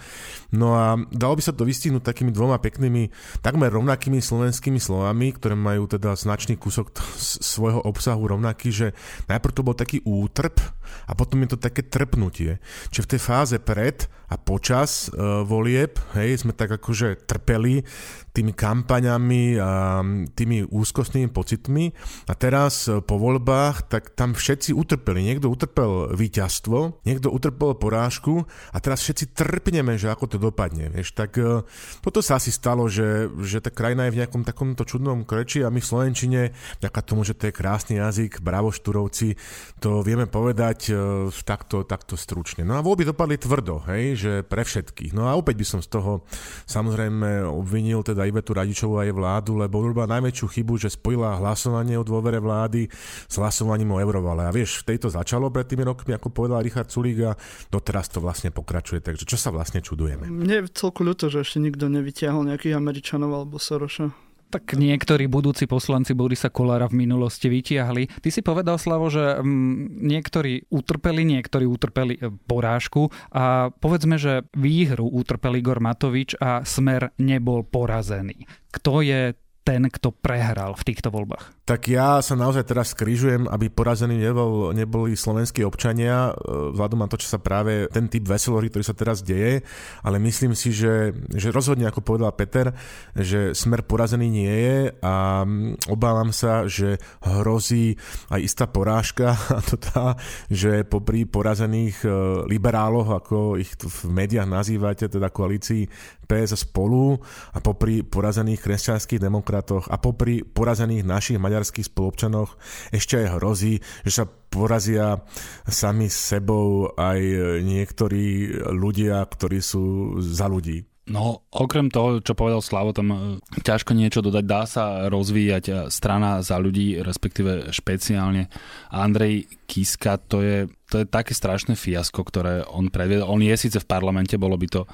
No 0.52 0.76
a 0.76 1.00
dalo 1.16 1.40
by 1.40 1.44
sa 1.48 1.56
to 1.56 1.64
vystihnúť 1.64 2.04
takými 2.04 2.36
dvoma 2.36 2.60
peknými, 2.60 3.08
takmer 3.40 3.72
rovnakými 3.72 4.20
slovenskými 4.20 4.84
slovami, 4.84 5.32
ktoré 5.32 5.56
majú 5.56 5.88
teda 5.88 6.12
značný 6.20 6.60
kúsok 6.60 6.92
svojho 7.40 7.80
obsahu 7.88 8.28
rovnaký, 8.28 8.68
že 8.68 8.92
najprv 9.28 9.54
to 9.54 9.62
bol 9.66 9.76
taký 9.78 9.98
útrp 10.04 10.58
a 11.08 11.12
potom 11.14 11.42
je 11.44 11.56
to 11.56 11.60
také 11.60 11.86
trpnutie. 11.86 12.58
Čiže 12.90 13.06
v 13.06 13.12
tej 13.16 13.22
fáze 13.22 13.56
pred 13.60 14.06
a 14.34 14.36
počas 14.40 15.14
uh, 15.14 15.46
volieb, 15.46 16.02
hej, 16.18 16.42
sme 16.42 16.58
tak 16.58 16.74
akože 16.74 17.30
trpeli 17.30 17.86
tými 18.34 18.50
kampaňami 18.50 19.62
a 19.62 20.02
tými 20.34 20.66
úzkostnými 20.66 21.30
pocitmi 21.30 21.94
a 22.26 22.34
teraz 22.34 22.90
e, 22.90 22.98
po 23.06 23.22
voľbách, 23.22 23.86
tak 23.86 24.18
tam 24.18 24.34
všetci 24.34 24.74
utrpeli. 24.74 25.22
Niekto 25.22 25.54
utrpel 25.54 26.10
víťazstvo, 26.18 27.06
niekto 27.06 27.30
utrpel 27.30 27.78
porážku 27.78 28.50
a 28.74 28.78
teraz 28.82 29.06
všetci 29.06 29.38
trpneme, 29.38 30.02
že 30.02 30.10
ako 30.10 30.26
to 30.26 30.38
dopadne. 30.42 30.90
Vieš, 30.90 31.14
tak 31.14 31.38
uh, 31.38 31.62
toto 32.02 32.26
sa 32.26 32.42
asi 32.42 32.50
stalo, 32.50 32.90
že, 32.90 33.30
že 33.46 33.62
tá 33.62 33.70
krajina 33.70 34.10
je 34.10 34.18
v 34.18 34.20
nejakom 34.26 34.42
takomto 34.42 34.82
čudnom 34.82 35.30
kreči 35.30 35.62
a 35.62 35.70
my 35.70 35.78
v 35.78 35.90
Slovenčine, 35.94 36.42
vďaka 36.82 37.00
tomu, 37.06 37.22
že 37.22 37.38
to 37.38 37.54
je 37.54 37.54
krásny 37.54 38.02
jazyk, 38.02 38.42
bravo 38.42 38.74
Šturovci, 38.74 39.38
to 39.78 40.02
vieme 40.02 40.26
povedať 40.26 40.83
uh, 40.92 41.32
takto, 41.46 41.88
takto 41.88 42.20
stručne. 42.20 42.68
No 42.68 42.76
a 42.76 42.84
voľby 42.84 43.08
dopadli 43.08 43.40
tvrdo, 43.40 43.86
hej, 43.88 44.04
že 44.18 44.32
pre 44.44 44.68
všetkých. 44.68 45.16
No 45.16 45.30
a 45.30 45.38
opäť 45.38 45.56
by 45.62 45.66
som 45.68 45.80
z 45.80 45.88
toho 45.94 46.26
samozrejme 46.68 47.46
obvinil 47.48 48.04
teda 48.04 48.28
Ivetu 48.28 48.52
Radičovú 48.58 49.00
a 49.00 49.08
jej 49.08 49.16
vládu, 49.16 49.56
lebo 49.56 49.80
urobila 49.80 50.10
najväčšiu 50.10 50.46
chybu, 50.50 50.74
že 50.82 50.90
spojila 50.92 51.40
hlasovanie 51.40 51.96
o 51.96 52.04
dôvere 52.04 52.42
vlády 52.42 52.90
s 53.28 53.36
hlasovaním 53.40 53.96
o 53.96 54.02
eurovale. 54.02 54.48
A 54.48 54.52
vieš, 54.52 54.84
v 54.84 54.96
tejto 54.96 55.14
začalo 55.14 55.54
pred 55.54 55.70
tými 55.70 55.88
rokmi, 55.88 56.18
ako 56.18 56.34
povedal 56.34 56.66
Richard 56.66 56.90
Sulík 56.90 57.20
a 57.24 57.38
doteraz 57.70 58.10
to 58.10 58.20
vlastne 58.20 58.50
pokračuje. 58.50 59.00
Takže 59.00 59.24
čo 59.30 59.38
sa 59.38 59.54
vlastne 59.54 59.80
čudujeme? 59.80 60.26
Mne 60.28 60.66
je 60.66 60.74
celku 60.74 61.06
ľúto, 61.06 61.30
že 61.30 61.46
ešte 61.46 61.62
nikto 61.62 61.88
nevytiahol 61.88 62.48
nejakých 62.50 62.76
Američanov 62.76 63.32
alebo 63.32 63.62
Soroša 63.62 64.33
tak 64.54 64.78
niektorí 64.78 65.26
budúci 65.26 65.66
poslanci 65.66 66.14
Borisa 66.14 66.54
Kolára 66.54 66.86
v 66.86 67.02
minulosti 67.02 67.50
vytiahli. 67.50 68.22
Ty 68.22 68.30
si 68.30 68.46
povedal, 68.46 68.78
Slavo, 68.78 69.10
že 69.10 69.42
mm, 69.42 69.98
niektorí 70.06 70.70
utrpeli, 70.70 71.26
niektorí 71.26 71.66
utrpeli 71.66 72.22
e, 72.22 72.30
porážku 72.30 73.10
a 73.34 73.74
povedzme, 73.74 74.22
že 74.22 74.46
výhru 74.54 75.10
utrpeli 75.10 75.58
Igor 75.58 75.82
Matovič 75.82 76.38
a 76.38 76.62
Smer 76.62 77.18
nebol 77.18 77.66
porazený. 77.66 78.46
Kto 78.70 79.02
je 79.02 79.34
ten, 79.64 79.88
kto 79.88 80.12
prehral 80.12 80.76
v 80.76 80.86
týchto 80.86 81.10
voľbách? 81.10 81.63
Tak 81.64 81.88
ja 81.88 82.20
sa 82.20 82.36
naozaj 82.36 82.68
teraz 82.68 82.92
skrižujem, 82.92 83.48
aby 83.48 83.72
porazení 83.72 84.20
nebol, 84.20 84.76
neboli 84.76 85.16
slovenskí 85.16 85.64
občania, 85.64 86.36
e, 86.36 86.76
vzhľadom 86.76 87.00
na 87.00 87.08
to, 87.08 87.16
čo 87.16 87.32
sa 87.32 87.40
práve 87.40 87.88
ten 87.88 88.12
typ 88.12 88.28
veselory, 88.28 88.68
ktorý 88.68 88.84
sa 88.84 88.92
teraz 88.92 89.24
deje, 89.24 89.64
ale 90.04 90.20
myslím 90.20 90.60
si, 90.60 90.76
že, 90.76 91.16
že 91.32 91.56
rozhodne, 91.56 91.88
ako 91.88 92.04
povedal 92.04 92.36
Peter, 92.36 92.76
že 93.16 93.56
smer 93.56 93.88
porazený 93.88 94.28
nie 94.28 94.52
je 94.52 94.80
a 95.08 95.48
obávam 95.88 96.36
sa, 96.36 96.68
že 96.68 97.00
hrozí 97.24 97.96
aj 98.28 98.44
istá 98.44 98.68
porážka 98.68 99.32
a 99.56 99.64
to 99.64 99.80
tá, 99.80 100.20
že 100.52 100.84
popri 100.84 101.24
porazených 101.24 102.04
e, 102.04 102.08
liberáloch, 102.44 103.08
ako 103.24 103.56
ich 103.56 103.72
v 103.80 104.12
médiách 104.12 104.52
nazývate, 104.52 105.08
teda 105.08 105.32
koalícii 105.32 105.88
PS 106.28 106.60
spolu 106.68 107.20
a 107.56 107.60
popri 107.64 108.02
porazených 108.04 108.64
kresťanských 108.64 109.22
demokratoch 109.22 109.88
a 109.88 109.96
popri 109.96 110.42
porazených 110.44 111.08
našich 111.08 111.38
maďarských 111.38 111.53
spolupčanoch 111.62 112.58
ešte 112.90 113.22
aj 113.22 113.38
hrozí, 113.38 113.84
že 114.02 114.12
sa 114.12 114.26
porazia 114.26 115.22
sami 115.70 116.10
sebou 116.10 116.94
aj 116.98 117.20
niektorí 117.62 118.58
ľudia, 118.74 119.22
ktorí 119.26 119.60
sú 119.62 120.18
za 120.22 120.50
ľudí. 120.50 120.86
No, 121.04 121.44
okrem 121.52 121.92
toho, 121.92 122.24
čo 122.24 122.32
povedal 122.32 122.64
Slavo, 122.64 122.96
tam 122.96 123.12
e, 123.12 123.18
ťažko 123.60 123.92
niečo 123.92 124.24
dodať. 124.24 124.46
Dá 124.48 124.64
sa 124.64 125.12
rozvíjať 125.12 125.64
e, 125.68 125.74
strana 125.92 126.40
za 126.40 126.56
ľudí, 126.56 127.04
respektíve 127.04 127.76
špeciálne 127.76 128.48
Andrej 128.88 129.52
Kiska, 129.68 130.16
to 130.16 130.40
je 130.40 130.58
to 130.94 131.02
je 131.02 131.10
také 131.10 131.34
strašné 131.34 131.74
fiasko, 131.74 132.22
ktoré 132.22 132.62
on 132.70 132.94
predviedol. 132.94 133.26
On 133.26 133.42
je 133.42 133.58
síce 133.58 133.82
v 133.82 133.90
parlamente, 133.90 134.38
bolo 134.38 134.54
by 134.54 134.68
to 134.70 134.86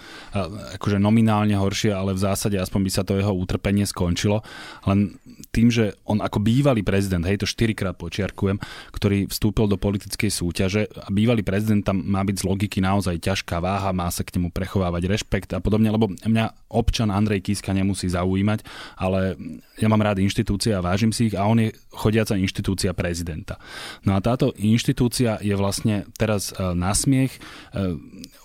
akože 0.80 0.96
nominálne 0.96 1.60
horšie, 1.60 1.92
ale 1.92 2.16
v 2.16 2.24
zásade 2.24 2.56
aspoň 2.56 2.82
by 2.88 2.92
sa 2.96 3.04
to 3.04 3.20
jeho 3.20 3.36
utrpenie 3.36 3.84
skončilo. 3.84 4.40
Len 4.88 5.20
tým, 5.52 5.68
že 5.68 6.00
on 6.08 6.24
ako 6.24 6.40
bývalý 6.40 6.88
prezident, 6.88 7.28
hej, 7.28 7.44
to 7.44 7.48
štyrikrát 7.50 8.00
počiarkujem, 8.00 8.64
ktorý 8.96 9.28
vstúpil 9.28 9.68
do 9.68 9.76
politickej 9.76 10.32
súťaže 10.32 10.88
a 10.88 11.12
bývalý 11.12 11.44
prezident 11.44 11.84
tam 11.84 12.00
má 12.00 12.24
byť 12.24 12.36
z 12.40 12.48
logiky 12.48 12.80
naozaj 12.80 13.20
ťažká 13.20 13.60
váha, 13.60 13.92
má 13.92 14.08
sa 14.08 14.24
k 14.24 14.40
nemu 14.40 14.56
prechovávať 14.56 15.04
rešpekt 15.10 15.52
a 15.52 15.60
podobne, 15.60 15.92
lebo 15.92 16.08
mňa 16.08 16.72
občan 16.72 17.12
Andrej 17.12 17.44
Kiska 17.44 17.76
nemusí 17.76 18.08
zaujímať, 18.08 18.64
ale 18.96 19.36
ja 19.82 19.88
mám 19.92 20.00
rád 20.00 20.24
inštitúcie 20.24 20.72
a 20.72 20.86
vážim 20.86 21.12
si 21.12 21.34
ich 21.34 21.36
a 21.36 21.44
on 21.50 21.60
je 21.60 21.76
chodiaca 21.92 22.38
inštitúcia 22.38 22.94
prezidenta. 22.94 23.58
No 24.06 24.14
a 24.14 24.22
táto 24.22 24.54
inštitúcia 24.56 25.42
je 25.42 25.56
vlastne 25.58 25.89
vlastne 25.90 26.06
teraz 26.16 26.54
e, 26.54 26.62
na 26.78 26.94
smiech. 26.94 27.34
E, 27.34 27.40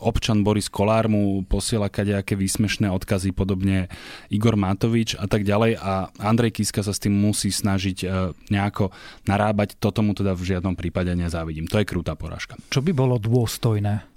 občan 0.00 0.44
Boris 0.44 0.72
Kolár 0.72 1.08
mu 1.12 1.44
posiela 1.44 1.92
kadejaké 1.92 2.36
výsmešné 2.36 2.88
odkazy, 2.88 3.36
podobne 3.36 3.92
Igor 4.32 4.56
Matovič 4.56 5.16
a 5.20 5.28
tak 5.28 5.44
ďalej 5.44 5.76
a 5.80 6.08
Andrej 6.20 6.60
Kiska 6.60 6.80
sa 6.80 6.92
s 6.92 7.02
tým 7.02 7.12
musí 7.12 7.52
snažiť 7.52 7.98
e, 8.04 8.06
nejako 8.48 8.90
narábať. 9.28 9.76
Toto 9.76 10.00
mu 10.00 10.16
teda 10.16 10.32
v 10.32 10.56
žiadnom 10.56 10.74
prípade 10.74 11.12
nezávidím. 11.12 11.68
To 11.68 11.80
je 11.80 11.88
krutá 11.88 12.16
porážka. 12.16 12.56
Čo 12.72 12.80
by 12.80 12.92
bolo 12.96 13.20
dôstojné? 13.20 14.13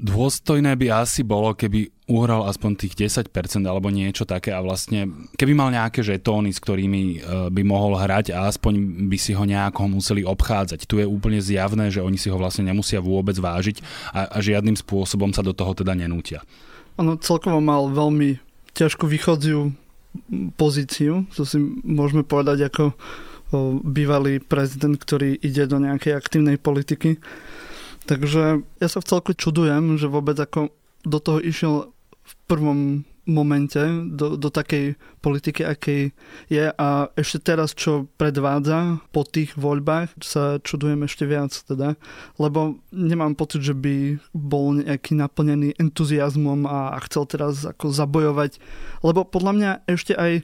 Dôstojné 0.00 0.80
by 0.80 1.04
asi 1.04 1.20
bolo, 1.20 1.52
keby 1.52 1.92
uhral 2.08 2.48
aspoň 2.48 2.70
tých 2.80 2.96
10% 3.20 3.28
alebo 3.68 3.92
niečo 3.92 4.24
také 4.24 4.48
a 4.48 4.64
vlastne 4.64 5.28
keby 5.36 5.52
mal 5.52 5.68
nejaké 5.68 6.00
žetóny, 6.00 6.56
s 6.56 6.58
ktorými 6.58 7.02
e, 7.04 7.16
by 7.52 7.62
mohol 7.62 8.00
hrať 8.00 8.32
a 8.32 8.48
aspoň 8.48 9.06
by 9.12 9.18
si 9.20 9.36
ho 9.36 9.44
nejako 9.44 9.92
museli 9.92 10.24
obchádzať. 10.24 10.88
Tu 10.88 11.04
je 11.04 11.06
úplne 11.06 11.36
zjavné, 11.44 11.92
že 11.92 12.00
oni 12.00 12.16
si 12.16 12.32
ho 12.32 12.40
vlastne 12.40 12.64
nemusia 12.64 13.04
vôbec 13.04 13.36
vážiť 13.36 13.84
a, 14.16 14.32
a 14.32 14.38
žiadnym 14.40 14.74
spôsobom 14.74 15.36
sa 15.36 15.44
do 15.44 15.52
toho 15.52 15.76
teda 15.76 15.92
nenútia. 15.92 16.40
Ono 16.96 17.20
celkovo 17.20 17.60
mal 17.60 17.92
veľmi 17.92 18.40
ťažkú 18.72 19.04
východziu 19.04 19.76
pozíciu, 20.56 21.28
to 21.36 21.44
si 21.44 21.60
môžeme 21.84 22.26
povedať 22.26 22.72
ako 22.72 22.96
bývalý 23.82 24.38
prezident, 24.38 24.94
ktorý 24.94 25.34
ide 25.38 25.66
do 25.66 25.82
nejakej 25.82 26.14
aktívnej 26.14 26.56
politiky 26.58 27.18
Takže 28.08 28.64
ja 28.64 28.88
sa 28.88 28.98
v 29.00 29.08
celku 29.08 29.32
čudujem, 29.36 30.00
že 30.00 30.08
vôbec 30.08 30.36
ako 30.38 30.72
do 31.04 31.18
toho 31.20 31.40
išiel 31.40 31.92
v 32.24 32.32
prvom 32.46 32.80
momente 33.30 33.78
do, 34.10 34.34
do 34.34 34.50
takej 34.50 34.98
politiky, 35.22 35.62
akej 35.62 36.10
je. 36.50 36.64
A 36.74 37.08
ešte 37.14 37.38
teraz, 37.52 37.72
čo 37.76 38.10
predvádza 38.18 38.98
po 39.14 39.22
tých 39.22 39.54
voľbách, 39.54 40.18
sa 40.20 40.58
čudujem 40.60 41.06
ešte 41.06 41.24
viac 41.28 41.54
teda, 41.54 41.94
lebo 42.42 42.82
nemám 42.90 43.38
pocit, 43.38 43.62
že 43.62 43.76
by 43.76 44.18
bol 44.34 44.82
nejaký 44.82 45.14
naplnený 45.14 45.78
entuziasmom 45.78 46.66
a, 46.66 46.98
chcel 47.06 47.24
teraz 47.30 47.62
ako 47.62 47.94
zabojovať, 47.94 48.58
lebo 49.06 49.22
podľa 49.22 49.52
mňa 49.54 49.70
ešte 49.86 50.12
aj 50.18 50.42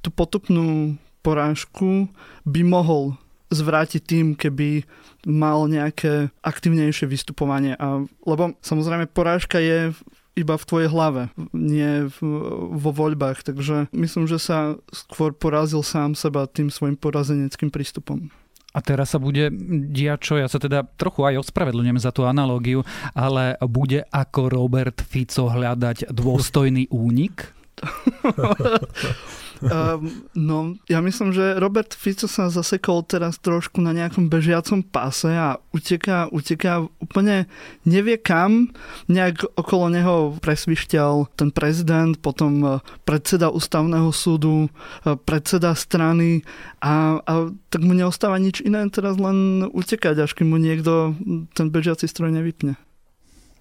tú 0.00 0.08
potupnú 0.12 0.96
porážku 1.24 2.12
by 2.44 2.60
mohol 2.64 3.16
zvrátiť 3.52 4.02
tým, 4.04 4.26
keby 4.34 4.84
mal 5.24 5.66
nejaké 5.68 6.32
aktivnejšie 6.44 7.08
vystupovanie. 7.08 7.76
A, 7.76 8.04
lebo 8.24 8.56
samozrejme 8.60 9.08
porážka 9.10 9.60
je 9.60 9.92
iba 10.34 10.54
v 10.58 10.66
tvojej 10.66 10.88
hlave, 10.90 11.30
nie 11.54 12.10
v, 12.10 12.18
vo 12.74 12.90
voľbách. 12.90 13.46
Takže 13.46 13.88
myslím, 13.94 14.26
že 14.26 14.42
sa 14.42 14.74
skôr 14.90 15.30
porazil 15.30 15.86
sám 15.86 16.18
seba 16.18 16.50
tým 16.50 16.68
svojim 16.68 16.98
porazeneckým 16.98 17.70
prístupom. 17.70 18.28
A 18.74 18.82
teraz 18.82 19.14
sa 19.14 19.22
bude 19.22 19.54
diať 19.94 20.18
čo? 20.18 20.34
Ja 20.34 20.50
sa 20.50 20.58
teda 20.58 20.82
trochu 20.98 21.22
aj 21.22 21.46
ospravedlňujem 21.46 22.02
za 22.02 22.10
tú 22.10 22.26
analógiu, 22.26 22.82
ale 23.14 23.54
bude 23.62 24.02
ako 24.10 24.50
Robert 24.50 24.98
Fico 24.98 25.46
hľadať 25.46 26.10
dôstojný 26.10 26.90
únik? 26.90 27.54
Um, 29.64 30.28
no, 30.36 30.76
ja 30.92 31.00
myslím, 31.00 31.32
že 31.32 31.56
Robert 31.56 31.96
Fico 31.96 32.28
sa 32.28 32.52
zasekol 32.52 33.00
teraz 33.08 33.40
trošku 33.40 33.80
na 33.80 33.96
nejakom 33.96 34.28
bežiacom 34.28 34.84
páse 34.84 35.32
a 35.32 35.56
uteká, 35.72 36.28
uteká 36.28 36.84
úplne 37.00 37.48
nevie 37.88 38.20
kam. 38.20 38.76
Nejak 39.08 39.56
okolo 39.56 39.88
neho 39.88 40.36
presvišťal 40.44 41.32
ten 41.32 41.48
prezident, 41.48 42.12
potom 42.20 42.52
e, 42.60 42.68
predseda 43.08 43.48
ústavného 43.48 44.12
súdu, 44.12 44.68
e, 44.68 45.16
predseda 45.16 45.72
strany 45.72 46.44
a, 46.84 47.24
a 47.24 47.32
tak 47.72 47.80
mu 47.80 47.96
neostáva 47.96 48.36
nič 48.36 48.60
iné 48.60 48.84
teraz 48.92 49.16
len 49.16 49.64
utekať, 49.72 50.28
až 50.28 50.36
kým 50.36 50.52
mu 50.52 50.60
niekto 50.60 51.16
ten 51.56 51.72
bežiaci 51.72 52.04
stroj 52.04 52.36
nevypne. 52.36 52.76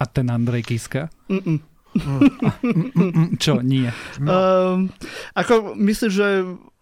A 0.01 0.03
ten 0.03 0.27
Andrej 0.27 0.67
Kiska? 0.67 1.07
Mm-mm. 1.31 1.72
Čo? 3.43 3.61
Nie. 3.61 3.93
No. 4.19 4.29
Uh, 4.29 4.75
ako 5.37 5.77
myslíš, 5.77 6.11
že 6.13 6.27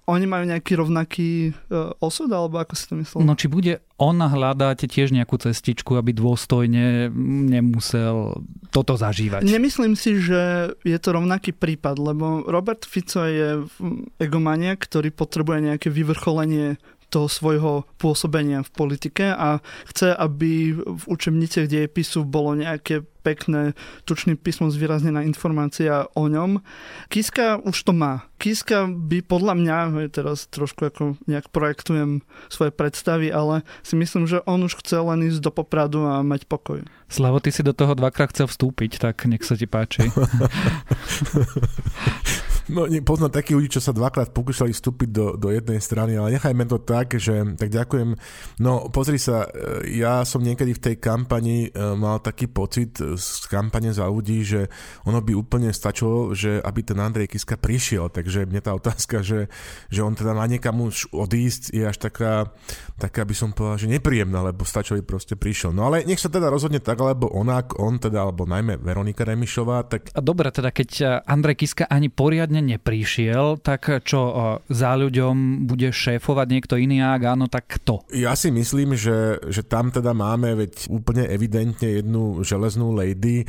oni 0.09 0.25
majú 0.25 0.43
nejaký 0.49 0.73
rovnaký 0.75 1.29
uh, 1.71 1.93
osud, 2.01 2.27
alebo 2.33 2.57
ako 2.57 2.73
si 2.73 2.85
to 2.89 2.95
myslel? 2.99 3.23
No 3.23 3.37
či 3.37 3.47
bude 3.47 3.79
on 4.01 4.17
hľadať 4.17 4.89
tiež 4.89 5.13
nejakú 5.13 5.37
cestičku, 5.37 5.93
aby 5.95 6.11
dôstojne 6.11 7.13
nemusel 7.47 8.41
toto 8.73 8.97
zažívať? 8.97 9.45
Nemyslím 9.45 9.93
si, 9.93 10.17
že 10.17 10.73
je 10.81 10.97
to 10.97 11.09
rovnaký 11.13 11.53
prípad, 11.53 12.01
lebo 12.01 12.43
Robert 12.49 12.83
Fico 12.83 13.23
je 13.23 13.63
egomania, 14.17 14.73
ktorý 14.73 15.13
potrebuje 15.13 15.71
nejaké 15.71 15.87
vyvrcholenie 15.93 16.81
toho 17.11 17.27
svojho 17.27 17.83
pôsobenia 17.99 18.63
v 18.63 18.71
politike 18.71 19.27
a 19.27 19.59
chce, 19.91 20.15
aby 20.15 20.71
v 20.73 21.03
učebniciach 21.05 21.67
dejepisu 21.67 22.23
bolo 22.23 22.55
nejaké 22.55 23.03
pekné 23.21 23.77
tučným 24.09 24.33
písmom 24.33 24.73
zvýraznená 24.73 25.21
informácia 25.21 26.09
o 26.17 26.25
ňom. 26.25 26.65
Kiska 27.13 27.61
už 27.61 27.77
to 27.85 27.93
má. 27.93 28.25
Kiska 28.41 28.89
by 28.89 29.21
podľa 29.21 29.53
mňa, 29.61 30.09
teraz 30.09 30.49
trošku 30.49 30.89
ako 30.89 31.21
nejak 31.29 31.53
projektujem 31.53 32.25
svoje 32.49 32.73
predstavy, 32.73 33.29
ale 33.29 33.61
si 33.85 33.93
myslím, 33.93 34.25
že 34.25 34.41
on 34.49 34.65
už 34.65 34.81
chce 34.81 34.97
len 34.97 35.29
ísť 35.29 35.45
do 35.45 35.53
popradu 35.53 36.09
a 36.09 36.25
mať 36.25 36.49
pokoj. 36.49 36.81
Slavo, 37.05 37.37
ty 37.37 37.53
si 37.53 37.61
do 37.61 37.77
toho 37.77 37.93
dvakrát 37.93 38.33
chcel 38.33 38.49
vstúpiť, 38.49 38.97
tak 38.97 39.29
nech 39.29 39.45
sa 39.45 39.53
ti 39.53 39.69
páči. 39.69 40.09
No, 42.71 42.87
poznám 43.03 43.35
takých 43.35 43.55
ľudí, 43.59 43.69
čo 43.75 43.83
sa 43.83 43.91
dvakrát 43.91 44.31
pokúšali 44.31 44.71
vstúpiť 44.71 45.09
do, 45.11 45.35
do 45.35 45.51
jednej 45.51 45.83
strany, 45.83 46.15
ale 46.15 46.39
nechajme 46.39 46.63
to 46.71 46.79
tak, 46.79 47.19
že 47.19 47.59
tak 47.59 47.67
ďakujem. 47.67 48.15
No, 48.63 48.87
pozri 48.87 49.19
sa, 49.19 49.43
e, 49.51 49.99
ja 49.99 50.23
som 50.23 50.39
niekedy 50.39 50.71
v 50.79 50.83
tej 50.87 50.95
kampani 51.03 51.67
e, 51.67 51.69
mal 51.99 52.23
taký 52.23 52.47
pocit 52.47 52.95
z 52.95 53.27
kampane 53.51 53.91
za 53.91 54.07
ľudí, 54.07 54.47
že 54.47 54.71
ono 55.03 55.19
by 55.19 55.35
úplne 55.35 55.75
stačilo, 55.75 56.31
že 56.31 56.63
aby 56.63 56.79
ten 56.79 56.95
Andrej 56.95 57.35
Kiska 57.35 57.59
prišiel, 57.59 58.07
takže 58.07 58.47
mne 58.47 58.63
tá 58.63 58.71
otázka, 58.71 59.19
že, 59.19 59.51
že 59.91 59.99
on 59.99 60.15
teda 60.15 60.31
má 60.31 60.47
niekam 60.47 60.79
už 60.79 61.11
odísť, 61.11 61.75
je 61.75 61.83
až 61.83 61.99
taká, 61.99 62.55
taká 62.95 63.27
by 63.27 63.35
som 63.35 63.51
povedal, 63.51 63.83
že 63.83 63.91
nepríjemná, 63.91 64.47
lebo 64.47 64.63
stačilo 64.63 65.03
by 65.03 65.11
proste 65.11 65.35
prišiel. 65.35 65.75
No 65.75 65.91
ale 65.91 66.07
nech 66.07 66.23
sa 66.23 66.31
teda 66.31 66.47
rozhodne 66.47 66.79
tak, 66.79 67.03
alebo 67.03 67.27
onak, 67.35 67.75
on 67.75 67.99
teda, 67.99 68.23
alebo 68.23 68.47
najmä 68.47 68.79
Veronika 68.79 69.27
Remišová, 69.27 69.83
tak... 69.91 70.15
Dobre, 70.15 70.47
teda 70.55 70.71
keď 70.71 71.19
Andrej 71.27 71.67
Kiska 71.67 71.83
ani 71.91 72.07
poriadne 72.07 72.60
neprišiel, 72.61 73.59
tak 73.59 73.89
čo 74.05 74.21
za 74.69 74.91
ľuďom 74.95 75.65
bude 75.67 75.89
šéfovať 75.91 76.47
niekto 76.47 76.75
iný, 76.77 77.01
ak 77.03 77.21
áno, 77.25 77.45
tak 77.49 77.67
kto? 77.67 78.05
Ja 78.13 78.37
si 78.37 78.53
myslím, 78.53 78.95
že, 78.95 79.41
že 79.49 79.65
tam 79.65 79.89
teda 79.91 80.13
máme 80.13 80.55
veď 80.55 80.87
úplne 80.87 81.27
evidentne 81.27 81.99
jednu 82.01 82.45
železnú 82.45 82.93
lady, 82.93 83.43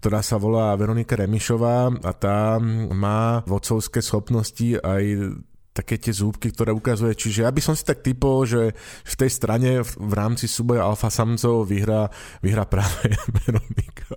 ktorá 0.00 0.24
sa 0.24 0.40
volá 0.40 0.74
Veronika 0.74 1.14
Remišová 1.14 1.92
a 2.02 2.10
tá 2.16 2.58
má 2.90 3.44
vodcovské 3.46 4.00
schopnosti 4.00 4.80
aj 4.80 5.04
také 5.74 5.98
tie 5.98 6.14
zúbky, 6.14 6.54
ktoré 6.54 6.70
ukazuje. 6.70 7.18
Čiže 7.18 7.42
ja 7.42 7.50
by 7.50 7.58
som 7.58 7.74
si 7.74 7.82
tak 7.82 8.06
typol, 8.06 8.46
že 8.46 8.78
v 9.02 9.14
tej 9.18 9.30
strane 9.34 9.82
v 9.82 10.12
rámci 10.14 10.46
súboja 10.46 10.86
alfa 10.86 11.10
samcov 11.10 11.66
vyhrá, 11.66 12.06
vyhrá 12.46 12.62
práve 12.62 13.10
Veronika. 13.42 14.14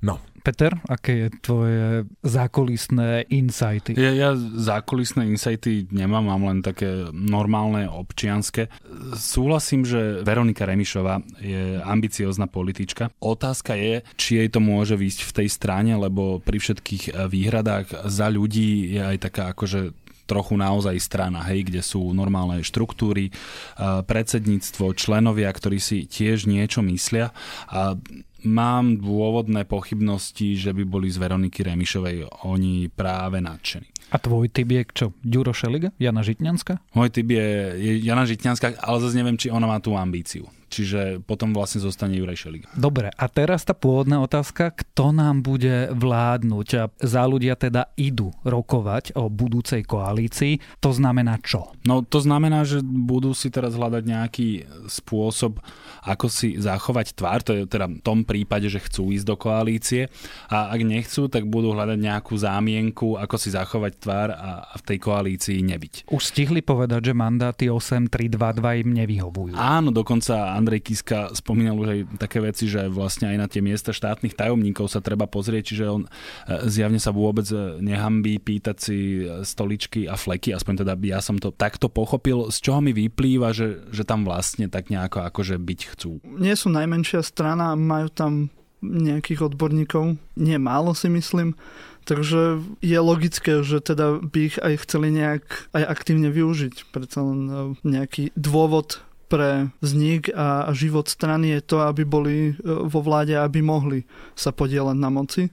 No. 0.00 0.16
Peter, 0.44 0.76
aké 0.92 1.12
je 1.16 1.28
tvoje 1.40 2.04
zákulisné 2.20 3.32
insighty? 3.32 3.96
Ja, 3.96 4.12
ja 4.12 4.30
zákulisné 4.36 5.24
insighty 5.24 5.88
nemám, 5.88 6.28
mám 6.28 6.44
len 6.52 6.60
také 6.60 7.08
normálne 7.16 7.88
občianske. 7.88 8.68
Súhlasím, 9.16 9.88
že 9.88 10.20
Veronika 10.20 10.68
Remišová 10.68 11.24
je 11.40 11.80
ambiciozná 11.80 12.44
politička. 12.44 13.08
Otázka 13.24 13.72
je, 13.72 14.04
či 14.20 14.44
jej 14.44 14.52
to 14.52 14.60
môže 14.60 15.00
výjsť 15.00 15.20
v 15.24 15.32
tej 15.32 15.48
strane, 15.48 15.96
lebo 15.96 16.44
pri 16.44 16.60
všetkých 16.60 17.24
výhradách 17.24 18.04
za 18.04 18.28
ľudí 18.28 19.00
je 19.00 19.00
aj 19.00 19.16
taká 19.24 19.56
akože 19.56 20.03
trochu 20.24 20.56
naozaj 20.56 20.96
strana, 21.00 21.44
hej, 21.48 21.68
kde 21.68 21.80
sú 21.84 22.00
normálne 22.16 22.64
štruktúry, 22.64 23.30
predsedníctvo, 23.80 24.96
členovia, 24.96 25.52
ktorí 25.52 25.78
si 25.78 26.08
tiež 26.08 26.48
niečo 26.48 26.80
myslia 26.84 27.30
a 27.68 27.96
mám 28.44 29.00
dôvodné 29.00 29.64
pochybnosti, 29.64 30.56
že 30.60 30.76
by 30.76 30.84
boli 30.84 31.08
z 31.08 31.16
Veroniky 31.16 31.64
Remišovej 31.64 32.44
oni 32.44 32.92
práve 32.92 33.40
nadšení. 33.40 33.88
A 34.12 34.20
tvoj 34.20 34.52
typ 34.52 34.68
je 34.68 34.82
čo? 34.92 35.06
Ďuro 35.24 35.56
Šeliga? 35.56 35.90
Jana 35.96 36.20
Žitňanská? 36.20 36.76
Môj 36.92 37.08
typ 37.08 37.24
je, 37.24 37.48
je 37.80 37.92
Jana 38.04 38.28
Žitňanská, 38.28 38.78
ale 38.84 38.96
zase 39.00 39.16
neviem, 39.16 39.40
či 39.40 39.48
ona 39.48 39.64
má 39.64 39.80
tú 39.80 39.96
ambíciu. 39.96 40.46
Čiže 40.74 41.22
potom 41.22 41.54
vlastne 41.54 41.78
zostane 41.78 42.18
Juraj 42.18 42.34
Šeliga. 42.34 42.66
Dobre, 42.74 43.14
a 43.14 43.26
teraz 43.30 43.62
tá 43.62 43.78
pôvodná 43.78 44.18
otázka, 44.18 44.74
kto 44.74 45.14
nám 45.14 45.46
bude 45.46 45.94
vládnuť? 45.94 46.68
A 46.74 46.90
za 46.98 47.22
ľudia 47.30 47.54
teda 47.54 47.94
idú 47.94 48.34
rokovať 48.42 49.14
o 49.14 49.30
budúcej 49.30 49.86
koalícii. 49.86 50.58
To 50.82 50.90
znamená 50.90 51.38
čo? 51.38 51.70
No 51.86 52.02
to 52.02 52.18
znamená, 52.18 52.66
že 52.66 52.82
budú 52.82 53.30
si 53.38 53.54
teraz 53.54 53.78
hľadať 53.78 54.02
nejaký 54.02 54.48
spôsob, 54.90 55.62
ako 56.02 56.26
si 56.26 56.58
zachovať 56.58 57.14
tvár. 57.14 57.46
To 57.46 57.54
je 57.54 57.70
teda 57.70 57.86
v 57.86 58.02
tom 58.02 58.26
prípade, 58.26 58.66
že 58.66 58.82
chcú 58.82 59.14
ísť 59.14 59.26
do 59.30 59.36
koalície. 59.38 60.10
A 60.50 60.74
ak 60.74 60.80
nechcú, 60.82 61.30
tak 61.30 61.46
budú 61.46 61.70
hľadať 61.70 61.98
nejakú 62.02 62.34
zámienku, 62.34 63.14
ako 63.14 63.36
si 63.38 63.54
zachovať 63.54 63.92
tvár 64.02 64.28
a 64.34 64.74
v 64.74 64.82
tej 64.82 64.98
koalícii 64.98 65.58
nebyť. 65.62 66.10
Už 66.10 66.22
stihli 66.34 66.64
povedať, 66.64 67.12
že 67.12 67.14
mandáty 67.14 67.70
8, 67.70 68.10
3, 68.10 68.34
2, 68.34 68.58
2 68.58 68.82
im 68.82 68.90
nevyhovujú. 69.04 69.54
Áno, 69.54 69.94
dokonca 69.94 70.56
Andrej 70.64 70.80
Kiska 70.80 71.36
spomínal 71.36 71.76
už 71.76 71.88
aj 71.92 72.00
také 72.16 72.40
veci, 72.40 72.64
že 72.64 72.88
vlastne 72.88 73.28
aj 73.28 73.36
na 73.36 73.44
tie 73.44 73.60
miesta 73.60 73.92
štátnych 73.92 74.32
tajomníkov 74.32 74.88
sa 74.88 75.04
treba 75.04 75.28
pozrieť, 75.28 75.76
čiže 75.76 75.84
on 75.84 76.02
e, 76.04 76.10
zjavne 76.72 76.96
sa 76.96 77.12
vôbec 77.12 77.44
e, 77.52 77.84
nehambí 77.84 78.40
pýtať 78.40 78.76
si 78.80 78.98
e, 79.20 79.44
stoličky 79.44 80.08
a 80.08 80.16
fleky, 80.16 80.56
aspoň 80.56 80.88
teda 80.88 80.96
ja 81.04 81.20
som 81.20 81.36
to 81.36 81.52
takto 81.52 81.92
pochopil, 81.92 82.48
z 82.48 82.56
čoho 82.64 82.80
mi 82.80 82.96
vyplýva, 82.96 83.52
že, 83.52 83.84
že 83.92 84.08
tam 84.08 84.24
vlastne 84.24 84.72
tak 84.72 84.88
nejako 84.88 85.28
akože 85.28 85.60
byť 85.60 85.80
chcú. 85.92 86.24
Nie 86.40 86.56
sú 86.56 86.72
najmenšia 86.72 87.20
strana, 87.20 87.76
majú 87.76 88.08
tam 88.08 88.48
nejakých 88.80 89.52
odborníkov, 89.52 90.16
nie 90.40 90.56
málo 90.56 90.96
si 90.96 91.12
myslím, 91.12 91.52
Takže 92.04 92.60
je 92.84 92.98
logické, 93.00 93.64
že 93.64 93.80
teda 93.80 94.20
by 94.20 94.38
ich 94.44 94.60
aj 94.60 94.84
chceli 94.84 95.08
nejak 95.08 95.72
aj 95.72 95.84
aktívne 95.88 96.28
využiť. 96.28 96.92
Preto 96.92 97.24
len 97.24 97.40
nejaký 97.80 98.36
dôvod 98.36 99.00
pre 99.34 99.74
vznik 99.82 100.30
a 100.30 100.70
život 100.70 101.10
strany 101.10 101.58
je 101.58 101.60
to, 101.66 101.82
aby 101.82 102.06
boli 102.06 102.36
e, 102.46 102.52
vo 102.62 103.02
vláde, 103.02 103.34
aby 103.34 103.66
mohli 103.66 104.06
sa 104.38 104.54
podielať 104.54 104.94
na 104.94 105.10
moci. 105.10 105.50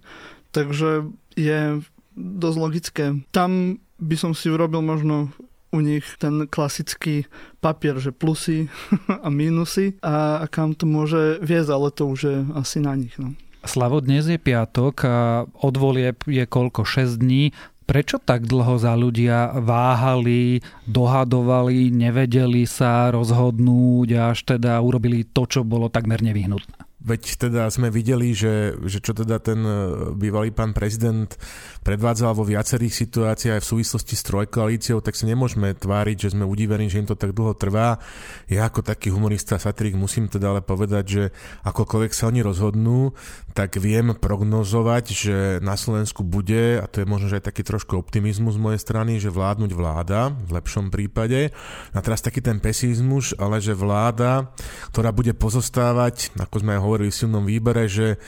Takže 0.54 1.10
je 1.34 1.82
dosť 2.13 2.58
logické. 2.62 3.06
Tam 3.34 3.82
by 3.98 4.15
som 4.22 4.38
si 4.38 4.54
urobil 4.54 4.86
možno 4.86 5.34
u 5.74 5.80
nich 5.82 6.06
ten 6.22 6.46
klasický 6.46 7.26
papier, 7.58 7.98
že 7.98 8.13
plusy 8.13 8.70
a 9.26 9.28
mínusy 9.34 9.98
a, 10.06 10.46
kam 10.46 10.78
to 10.78 10.86
môže 10.86 11.41
viesť, 11.41 11.70
ale 11.74 11.89
to 11.89 12.04
už 12.06 12.20
je 12.22 12.38
asi 12.54 12.78
na 12.86 12.94
nich. 12.94 13.17
No. 13.17 13.34
Slavo, 13.65 13.98
dnes 13.98 14.30
je 14.30 14.38
piatok 14.38 14.96
a 15.10 15.17
od 15.46 15.76
volieb 15.78 16.22
je 16.30 16.46
koľko? 16.46 16.86
6 16.86 17.17
dní. 17.17 17.50
Prečo 17.91 18.23
tak 18.23 18.47
dlho 18.47 18.80
za 18.80 18.95
ľudia 18.95 19.51
váhali, 19.60 20.63
dohadovali, 20.88 21.91
nevedeli 21.91 22.63
sa 22.63 23.12
rozhodnúť 23.12 24.32
až 24.32 24.47
teda 24.47 24.80
urobili 24.80 25.27
to, 25.27 25.43
čo 25.43 25.67
bolo 25.67 25.91
takmer 25.91 26.23
nevyhnutné? 26.23 26.81
Veď 27.02 27.50
teda 27.50 27.66
sme 27.74 27.90
videli, 27.90 28.38
že, 28.38 28.78
že 28.86 29.02
čo 29.02 29.18
teda 29.18 29.42
ten 29.42 29.58
e, 29.66 29.74
bývalý 30.14 30.54
pán 30.54 30.70
prezident 30.70 31.34
predvádzal 31.82 32.38
vo 32.38 32.46
viacerých 32.46 32.94
situáciách 32.94 33.58
aj 33.58 33.64
v 33.66 33.72
súvislosti 33.74 34.14
s 34.14 34.26
trojkoalíciou, 34.30 35.02
tak 35.02 35.18
sa 35.18 35.26
nemôžeme 35.26 35.74
tváriť, 35.74 36.30
že 36.30 36.38
sme 36.38 36.46
udivení, 36.46 36.94
že 36.94 37.02
im 37.02 37.10
to 37.10 37.18
tak 37.18 37.34
dlho 37.34 37.58
trvá. 37.58 37.98
Ja 38.46 38.70
ako 38.70 38.86
taký 38.86 39.10
humorista, 39.10 39.58
satirik 39.58 39.98
musím 39.98 40.30
teda 40.30 40.54
ale 40.54 40.62
povedať, 40.62 41.06
že 41.10 41.24
akokoľvek 41.66 42.14
sa 42.14 42.30
oni 42.30 42.46
rozhodnú, 42.46 43.18
tak 43.58 43.82
viem 43.82 44.14
prognozovať, 44.14 45.06
že 45.10 45.38
na 45.66 45.74
Slovensku 45.74 46.22
bude, 46.22 46.78
a 46.78 46.86
to 46.86 47.02
je 47.02 47.10
možno, 47.10 47.34
že 47.34 47.42
aj 47.42 47.50
taký 47.50 47.66
trošku 47.66 47.98
optimizmus 47.98 48.56
z 48.56 48.64
mojej 48.64 48.80
strany, 48.80 49.18
že 49.18 49.34
vládnuť 49.34 49.72
vláda, 49.74 50.30
v 50.30 50.52
lepšom 50.54 50.94
prípade. 50.94 51.50
A 51.98 52.00
teraz 52.06 52.22
taký 52.22 52.46
ten 52.46 52.62
pesimizmus, 52.62 53.34
ale 53.42 53.58
že 53.58 53.74
vláda, 53.74 54.54
ktorá 54.94 55.10
bude 55.10 55.34
pozostávať, 55.34 56.30
ako 56.38 56.62
sme 56.62 56.78
aj 56.78 56.90
hovorili 56.91 57.15
v 57.15 57.19
silnom 57.23 57.47
výbere, 57.47 57.88
že 57.88 58.19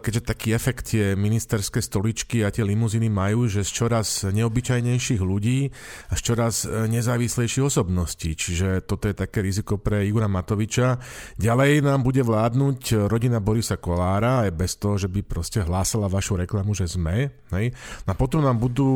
keďže 0.00 0.26
taký 0.26 0.56
efekt 0.56 0.96
tie 0.96 1.14
ministerské 1.14 1.78
stoličky 1.84 2.42
a 2.42 2.50
tie 2.50 2.64
limuziny 2.64 3.12
majú, 3.12 3.46
že 3.46 3.62
z 3.62 3.70
čoraz 3.70 4.24
neobyčajnejších 4.26 5.20
ľudí 5.20 5.70
a 6.10 6.12
z 6.16 6.20
čoraz 6.24 6.64
e, 6.64 6.88
nezávislejších 6.88 7.64
osobností. 7.68 8.34
Čiže 8.34 8.82
toto 8.88 9.06
je 9.06 9.14
také 9.14 9.44
riziko 9.44 9.76
pre 9.76 10.08
Igora 10.08 10.26
Matoviča. 10.26 10.96
Ďalej 11.36 11.84
nám 11.84 12.00
bude 12.00 12.24
vládnuť 12.24 13.06
rodina 13.06 13.38
Borisa 13.38 13.76
Kolára 13.76 14.48
aj 14.48 14.50
bez 14.56 14.80
toho, 14.80 14.96
že 14.96 15.12
by 15.12 15.20
proste 15.22 15.60
hlásala 15.60 16.08
vašu 16.08 16.40
reklamu, 16.40 16.72
že 16.72 16.88
sme. 16.88 17.30
Hej? 17.52 17.76
A 18.08 18.12
potom 18.16 18.40
nám 18.40 18.56
budú 18.56 18.88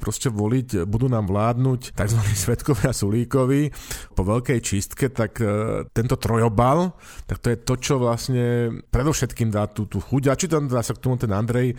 proste 0.00 0.32
voliť, 0.32 0.88
budú 0.88 1.06
nám 1.06 1.28
vládnuť 1.28 1.92
tzv. 1.92 2.20
svetkovia 2.46 2.96
Sulíkovi 2.96 3.70
po 4.14 4.22
veľkej 4.24 4.58
čistke, 4.64 5.12
tak 5.12 5.38
e, 5.42 5.84
tento 5.92 6.16
trojobal, 6.16 6.96
tak 7.28 7.42
to 7.42 7.52
je 7.52 7.58
to, 7.60 7.74
čo 7.76 7.94
vlastne 8.00 8.70
predovšetkým 8.88 9.50
dá 9.52 9.68
tú, 9.68 9.84
tú 9.84 9.98
chuť. 10.00 10.22
A 10.30 10.38
či 10.38 10.45
to 10.46 10.82
sa 10.82 10.94
k 10.94 11.02
tomu 11.02 11.20
ten 11.20 11.30
Andrej, 11.30 11.76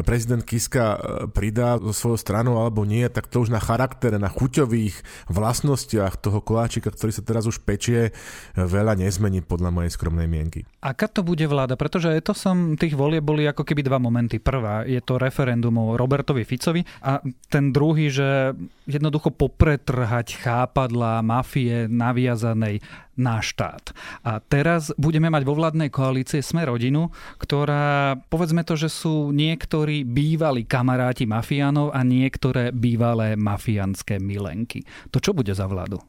prezident 0.00 0.40
Kiska 0.40 0.96
e, 0.96 0.98
pridá 1.28 1.76
so 1.76 1.92
svojou 1.92 2.18
stranou 2.18 2.56
alebo 2.56 2.88
nie, 2.88 3.04
tak 3.12 3.28
to 3.28 3.44
už 3.44 3.52
na 3.52 3.60
charaktere, 3.60 4.16
na 4.16 4.32
chuťových 4.32 5.28
vlastnostiach 5.28 6.16
toho 6.16 6.40
koláčika, 6.40 6.88
ktorý 6.88 7.12
sa 7.12 7.20
teraz 7.20 7.44
už 7.44 7.60
pečie, 7.60 8.08
e, 8.08 8.12
veľa 8.56 8.96
nezmení 8.96 9.44
podľa 9.44 9.68
mojej 9.68 9.92
skromnej 9.92 10.24
mienky. 10.24 10.64
Aká 10.80 11.12
to 11.12 11.20
bude 11.20 11.44
vláda? 11.44 11.76
Pretože 11.76 12.16
to 12.24 12.32
som, 12.32 12.80
tých 12.80 12.96
volie 12.96 13.20
boli 13.20 13.44
ako 13.44 13.68
keby 13.68 13.84
dva 13.84 14.00
momenty. 14.00 14.40
Prvá 14.40 14.88
je 14.88 14.98
to 15.04 15.20
referendum 15.20 15.76
o 15.76 16.00
Robertovi 16.00 16.48
Ficovi 16.48 16.80
a 17.04 17.20
ten 17.52 17.68
druhý, 17.68 18.08
že 18.08 18.56
jednoducho 18.88 19.28
popretrhať 19.28 20.40
chápadla 20.40 21.20
mafie 21.20 21.86
naviazanej 21.86 22.80
na 23.16 23.44
štát. 23.44 23.92
A 24.24 24.40
teraz 24.40 24.90
budeme 24.96 25.28
mať 25.28 25.42
vo 25.44 25.56
vládnej 25.56 25.92
koalície 25.92 26.40
Sme 26.40 26.64
rodinu, 26.64 27.12
ktorá, 27.36 28.16
povedzme 28.32 28.64
to, 28.64 28.76
že 28.76 28.88
sú 28.88 29.30
niektorí 29.34 30.04
bývalí 30.08 30.64
kamaráti 30.64 31.28
mafiánov 31.28 31.92
a 31.92 32.00
niektoré 32.02 32.72
bývalé 32.72 33.36
mafiánske 33.36 34.16
milenky. 34.16 34.84
To 35.12 35.20
čo 35.20 35.36
bude 35.36 35.52
za 35.52 35.68
vládu? 35.68 36.00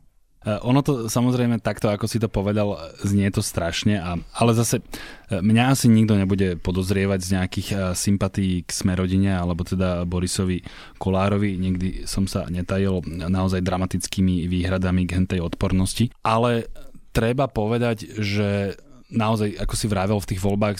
E, 0.44 0.60
ono 0.60 0.84
to 0.84 1.08
samozrejme 1.08 1.63
takto, 1.63 1.88
ako 1.88 2.06
si 2.08 2.20
to 2.20 2.28
povedal, 2.28 2.76
znie 3.00 3.32
to 3.32 3.39
strašne, 3.39 3.96
a, 3.96 4.20
ale 4.36 4.52
zase 4.52 4.84
e, 5.32 5.39
mňa 5.39 5.63
asi 5.72 5.88
nikto 5.88 6.20
nebude 6.20 6.60
podozrievať 6.60 7.20
z 7.24 7.30
nejakých 7.39 7.68
e, 7.72 7.76
sympatí 7.96 8.68
k 8.68 8.70
Smerodine 8.70 9.39
alebo 9.39 9.63
teda 9.63 10.04
Borisovi 10.04 10.60
Kolárovi. 11.00 11.56
Nikdy 11.56 11.88
som 12.04 12.28
sa 12.28 12.48
netajil 12.52 13.04
naozaj 13.08 13.63
dramatickými 13.63 14.52
výhradami 14.52 15.08
k 15.08 15.24
hentej 15.24 15.39
odpornosti. 15.39 16.12
Ale 16.28 16.68
treba 17.13 17.45
povedať, 17.47 18.19
že 18.19 18.76
naozaj, 19.13 19.62
ako 19.62 19.76
si 19.78 19.86
vravel, 19.88 20.17
v 20.19 20.30
tých 20.34 20.41
voľbách 20.41 20.78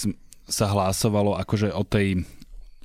sa 0.50 0.66
hlásovalo 0.68 1.38
akože 1.40 1.72
o 1.72 1.86
tej 1.86 2.26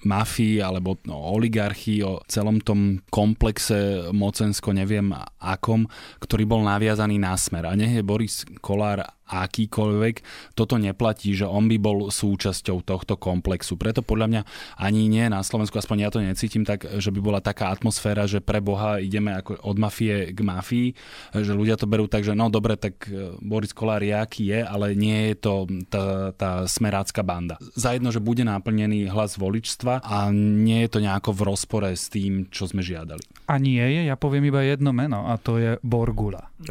mafii 0.06 0.62
alebo 0.62 0.94
no, 1.10 1.18
oligarchii, 1.34 2.06
o 2.06 2.22
celom 2.30 2.62
tom 2.62 3.02
komplexe 3.10 4.10
mocensko 4.14 4.70
neviem 4.70 5.10
akom, 5.42 5.90
ktorý 6.22 6.46
bol 6.46 6.62
naviazaný 6.62 7.18
na 7.18 7.34
smer. 7.34 7.66
A 7.66 7.74
nech 7.74 7.98
je 7.98 8.06
Boris 8.06 8.46
Kolár 8.62 9.02
akýkoľvek, 9.28 10.14
toto 10.56 10.80
neplatí, 10.80 11.36
že 11.36 11.44
on 11.44 11.68
by 11.68 11.76
bol 11.76 12.08
súčasťou 12.08 12.82
tohto 12.82 13.14
komplexu. 13.20 13.76
Preto 13.76 14.00
podľa 14.00 14.26
mňa 14.28 14.42
ani 14.80 15.06
nie 15.06 15.28
na 15.28 15.44
Slovensku, 15.44 15.76
aspoň 15.76 15.96
ja 16.08 16.10
to 16.10 16.24
necítim 16.24 16.64
tak, 16.64 16.88
že 16.98 17.12
by 17.12 17.20
bola 17.20 17.40
taká 17.44 17.70
atmosféra, 17.70 18.24
že 18.24 18.40
pre 18.40 18.64
Boha 18.64 18.98
ideme 18.98 19.36
ako 19.36 19.60
od 19.60 19.76
mafie 19.76 20.32
k 20.32 20.40
mafii, 20.40 20.88
že 21.36 21.52
ľudia 21.52 21.76
to 21.76 21.84
berú 21.84 22.08
tak, 22.08 22.24
že 22.24 22.32
no 22.32 22.48
dobre, 22.48 22.80
tak 22.80 23.04
e, 23.08 23.36
Boris 23.44 23.76
Kolár 23.76 24.00
je 24.00 24.16
aký 24.16 24.48
je, 24.48 24.60
ale 24.64 24.96
nie 24.96 25.32
je 25.32 25.34
to 25.38 25.54
tá, 25.92 26.32
tá 26.32 26.50
smerácká 26.64 27.20
banda. 27.20 27.60
Zajedno, 27.76 28.08
že 28.08 28.24
bude 28.24 28.42
naplnený 28.42 29.12
hlas 29.12 29.36
voličstva 29.36 30.00
a 30.00 30.32
nie 30.32 30.86
je 30.86 30.90
to 30.90 30.98
nejako 31.04 31.30
v 31.36 31.40
rozpore 31.44 31.90
s 31.92 32.08
tým, 32.08 32.48
čo 32.48 32.64
sme 32.64 32.80
žiadali. 32.80 33.20
A 33.48 33.60
nie 33.60 33.80
je, 33.80 34.08
ja 34.08 34.16
poviem 34.16 34.48
iba 34.48 34.64
jedno 34.64 34.92
meno 34.92 35.28
a 35.28 35.36
to 35.36 35.60
je 35.60 35.76
Borgula. 35.84 36.48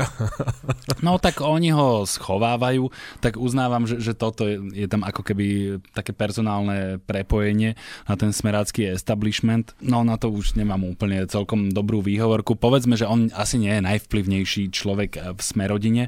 No 1.06 1.22
tak 1.22 1.46
oni 1.46 1.70
ho 1.72 2.10
schovajú 2.10 2.47
schovávajú, 2.48 2.88
tak 3.20 3.36
uznávam, 3.36 3.84
že, 3.84 4.00
že 4.00 4.16
toto 4.16 4.48
je, 4.48 4.64
je 4.72 4.88
tam 4.88 5.04
ako 5.04 5.20
keby 5.20 5.78
také 5.92 6.16
personálne 6.16 7.04
prepojenie 7.04 7.76
na 8.08 8.16
ten 8.16 8.32
smerácky 8.32 8.88
establishment. 8.88 9.76
No 9.84 10.08
na 10.08 10.16
to 10.16 10.32
už 10.32 10.56
nemám 10.56 10.88
úplne 10.88 11.28
celkom 11.28 11.68
dobrú 11.68 12.00
výhovorku. 12.00 12.56
Povedzme, 12.56 12.96
že 12.96 13.04
on 13.04 13.28
asi 13.36 13.60
nie 13.60 13.76
je 13.76 13.84
najvplyvnejší 13.84 14.72
človek 14.72 15.36
v 15.36 15.42
smerodine 15.44 16.08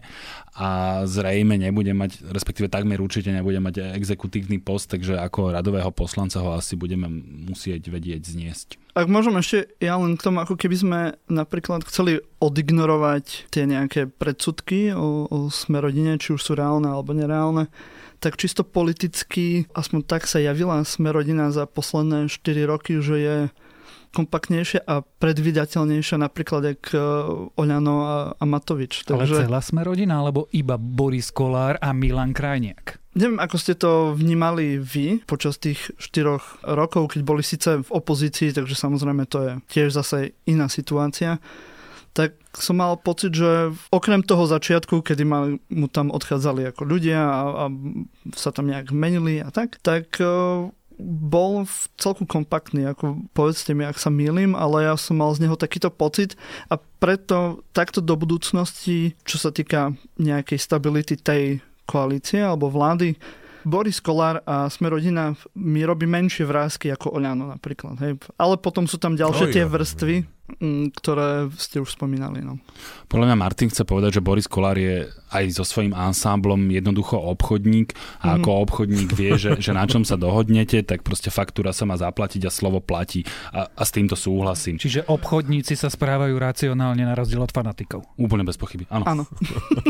a 0.57 1.01
zrejme 1.05 1.55
nebude 1.55 1.93
mať, 1.93 2.25
respektíve 2.25 2.67
takmer 2.71 2.97
určite 2.97 3.29
nebude 3.29 3.61
mať 3.61 3.93
exekutívny 3.95 4.57
post, 4.57 4.89
takže 4.89 5.21
ako 5.21 5.53
radového 5.53 5.93
poslanca 5.93 6.41
ho 6.41 6.57
asi 6.57 6.73
budeme 6.73 7.05
musieť 7.49 7.89
vedieť 7.93 8.21
zniesť. 8.25 8.67
Ak 8.97 9.05
môžem 9.05 9.37
ešte, 9.37 9.69
ja 9.79 9.95
len 9.95 10.17
k 10.17 10.25
tomu, 10.25 10.41
ako 10.41 10.57
keby 10.57 10.75
sme 10.75 10.99
napríklad 11.29 11.85
chceli 11.85 12.19
odignorovať 12.41 13.53
tie 13.53 13.69
nejaké 13.69 14.09
predsudky 14.09 14.91
o, 14.91 15.29
o 15.29 15.37
smerodine, 15.53 16.17
či 16.17 16.33
už 16.35 16.41
sú 16.41 16.57
reálne 16.57 16.89
alebo 16.89 17.13
nereálne, 17.13 17.69
tak 18.19 18.35
čisto 18.35 18.67
politicky, 18.67 19.69
aspoň 19.71 19.99
tak 20.03 20.27
sa 20.27 20.43
javila 20.43 20.83
smerodina 20.83 21.55
za 21.55 21.63
posledné 21.63 22.27
4 22.27 22.67
roky, 22.67 22.99
že 22.99 23.15
je 23.15 23.37
kompaktnejšia 24.09 24.89
a 24.89 25.05
predvydateľnejšia 25.05 26.17
napríklad 26.17 26.61
jak 26.65 26.83
e, 26.93 27.01
Oľano 27.53 27.95
a, 28.01 28.17
a 28.33 28.43
Matovič. 28.45 29.05
Takže... 29.05 29.45
Ale 29.45 29.45
celá 29.45 29.61
sme 29.61 29.85
rodina, 29.85 30.17
alebo 30.17 30.49
iba 30.49 30.81
Boris 30.81 31.29
Kolár 31.29 31.77
a 31.77 31.93
Milan 31.93 32.33
Krajniak? 32.33 32.97
Neviem, 33.13 33.41
ako 33.41 33.55
ste 33.57 33.73
to 33.77 34.13
vnímali 34.17 34.81
vy 34.81 35.21
počas 35.25 35.61
tých 35.61 35.93
štyroch 35.97 36.61
rokov, 36.65 37.13
keď 37.13 37.21
boli 37.25 37.41
síce 37.45 37.81
v 37.81 37.89
opozícii, 37.89 38.53
takže 38.53 38.73
samozrejme 38.77 39.29
to 39.29 39.37
je 39.45 39.51
tiež 39.69 39.93
zase 39.93 40.33
iná 40.49 40.69
situácia 40.69 41.37
tak 42.13 42.35
som 42.51 42.81
mal 42.81 42.97
pocit, 42.97 43.37
že 43.37 43.71
okrem 43.93 44.25
toho 44.25 44.49
začiatku, 44.49 45.05
kedy 45.05 45.23
ma, 45.23 45.55
mu 45.69 45.87
tam 45.87 46.09
odchádzali 46.09 46.67
ako 46.73 46.83
ľudia 46.83 47.21
a, 47.21 47.41
a 47.47 47.65
sa 48.33 48.49
tam 48.49 48.67
nejak 48.67 48.89
menili 48.91 49.39
a 49.39 49.53
tak, 49.53 49.77
tak 49.79 50.17
uh, 50.19 50.67
bol 51.03 51.63
v 51.63 51.77
celku 51.95 52.27
kompaktný, 52.27 52.91
ako 52.91 53.23
povedzte 53.31 53.71
mi, 53.71 53.87
ak 53.87 53.95
sa 53.95 54.11
milím, 54.11 54.51
ale 54.53 54.83
ja 54.91 54.99
som 54.99 55.15
mal 55.15 55.31
z 55.31 55.47
neho 55.47 55.55
takýto 55.55 55.87
pocit 55.87 56.35
a 56.67 56.75
preto 56.75 57.63
takto 57.71 58.03
do 58.03 58.19
budúcnosti, 58.19 59.15
čo 59.23 59.39
sa 59.39 59.55
týka 59.55 59.95
nejakej 60.19 60.59
stability 60.59 61.15
tej 61.15 61.63
koalície 61.87 62.43
alebo 62.43 62.67
vlády, 62.67 63.15
Boris 63.63 63.99
Kolár 63.99 64.39
a 64.47 64.71
sme 64.71 64.87
rodina 64.87 65.35
mi 65.55 65.83
robí 65.83 66.07
menšie 66.07 66.47
vrázky 66.47 66.91
ako 66.95 67.19
Oľano 67.19 67.51
napríklad. 67.51 67.99
Hej. 67.99 68.11
Ale 68.39 68.55
potom 68.55 68.87
sú 68.87 68.95
tam 68.95 69.19
ďalšie 69.19 69.51
Oj, 69.51 69.53
tie 69.55 69.65
vrstvy, 69.67 70.15
ktoré 70.95 71.51
ste 71.55 71.83
už 71.83 71.93
spomínali. 71.93 72.41
No. 72.41 72.57
Podľa 73.05 73.33
mňa 73.33 73.37
Martin 73.37 73.69
chce 73.69 73.85
povedať, 73.85 74.19
že 74.19 74.25
Boris 74.25 74.49
Kolár 74.49 74.77
je 74.77 75.05
aj 75.29 75.45
so 75.53 75.63
svojím 75.65 75.93
ansámblom 75.93 76.57
jednoducho 76.73 77.17
obchodník 77.17 77.93
a 78.25 78.33
mm. 78.33 78.35
ako 78.41 78.49
obchodník 78.65 79.09
vie, 79.13 79.37
že, 79.37 79.61
že 79.61 79.71
na 79.77 79.85
čom 79.85 80.01
sa 80.01 80.17
dohodnete, 80.17 80.81
tak 80.81 81.05
proste 81.05 81.29
faktúra 81.29 81.69
sa 81.69 81.85
má 81.85 81.93
zaplatiť 81.97 82.49
a 82.49 82.51
slovo 82.51 82.81
platí. 82.81 83.21
A, 83.53 83.69
a 83.69 83.83
s 83.85 83.93
týmto 83.93 84.17
súhlasím. 84.17 84.81
Čiže 84.81 85.05
obchodníci 85.05 85.77
sa 85.77 85.93
správajú 85.93 86.33
racionálne 86.33 87.05
na 87.05 87.13
rozdiel 87.13 87.45
od 87.45 87.53
fanatikov. 87.53 88.09
Úplne 88.17 88.43
bez 88.45 88.57
pochyby, 88.57 88.89
áno. 88.89 89.05
áno. 89.05 89.23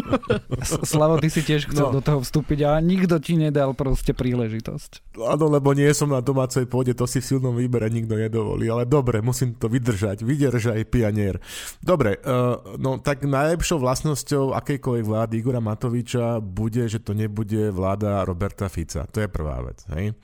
Slavo, 0.92 1.24
ty 1.24 1.32
si 1.32 1.40
tiež 1.44 1.72
chcel 1.72 1.92
no. 1.92 2.00
do 2.00 2.02
toho 2.04 2.20
vstúpiť 2.20 2.68
a 2.68 2.76
nikto 2.84 3.16
ti 3.24 3.40
nedal 3.40 3.72
proste 3.72 4.12
príležitosť. 4.12 5.16
Áno, 5.24 5.48
lebo 5.48 5.72
nie 5.72 5.88
som 5.96 6.12
na 6.12 6.20
domácej 6.20 6.68
pôde, 6.68 6.92
to 6.92 7.08
si 7.08 7.24
v 7.24 7.36
silnom 7.36 7.56
výbere 7.56 7.88
nikto 7.88 8.20
nedovolí, 8.20 8.68
ale 8.68 8.84
dobre, 8.84 9.24
musím 9.24 9.56
to 9.56 9.72
vydržať. 9.72 10.28
Videl 10.28 10.49
že 10.58 10.74
aj 10.74 10.90
pianier. 10.90 11.36
Dobre, 11.84 12.18
uh, 12.24 12.80
no 12.82 12.98
tak 12.98 13.28
najlepšou 13.28 13.78
vlastnosťou 13.78 14.58
akejkoľvek 14.58 15.06
vlády 15.06 15.34
Igora 15.38 15.62
Matoviča 15.62 16.42
bude, 16.42 16.90
že 16.90 17.04
to 17.04 17.14
nebude 17.14 17.70
vláda 17.70 18.26
Roberta 18.26 18.66
Fica. 18.72 19.06
To 19.06 19.22
je 19.22 19.30
prvá 19.30 19.62
vec. 19.62 19.86
Hej? 19.94 20.18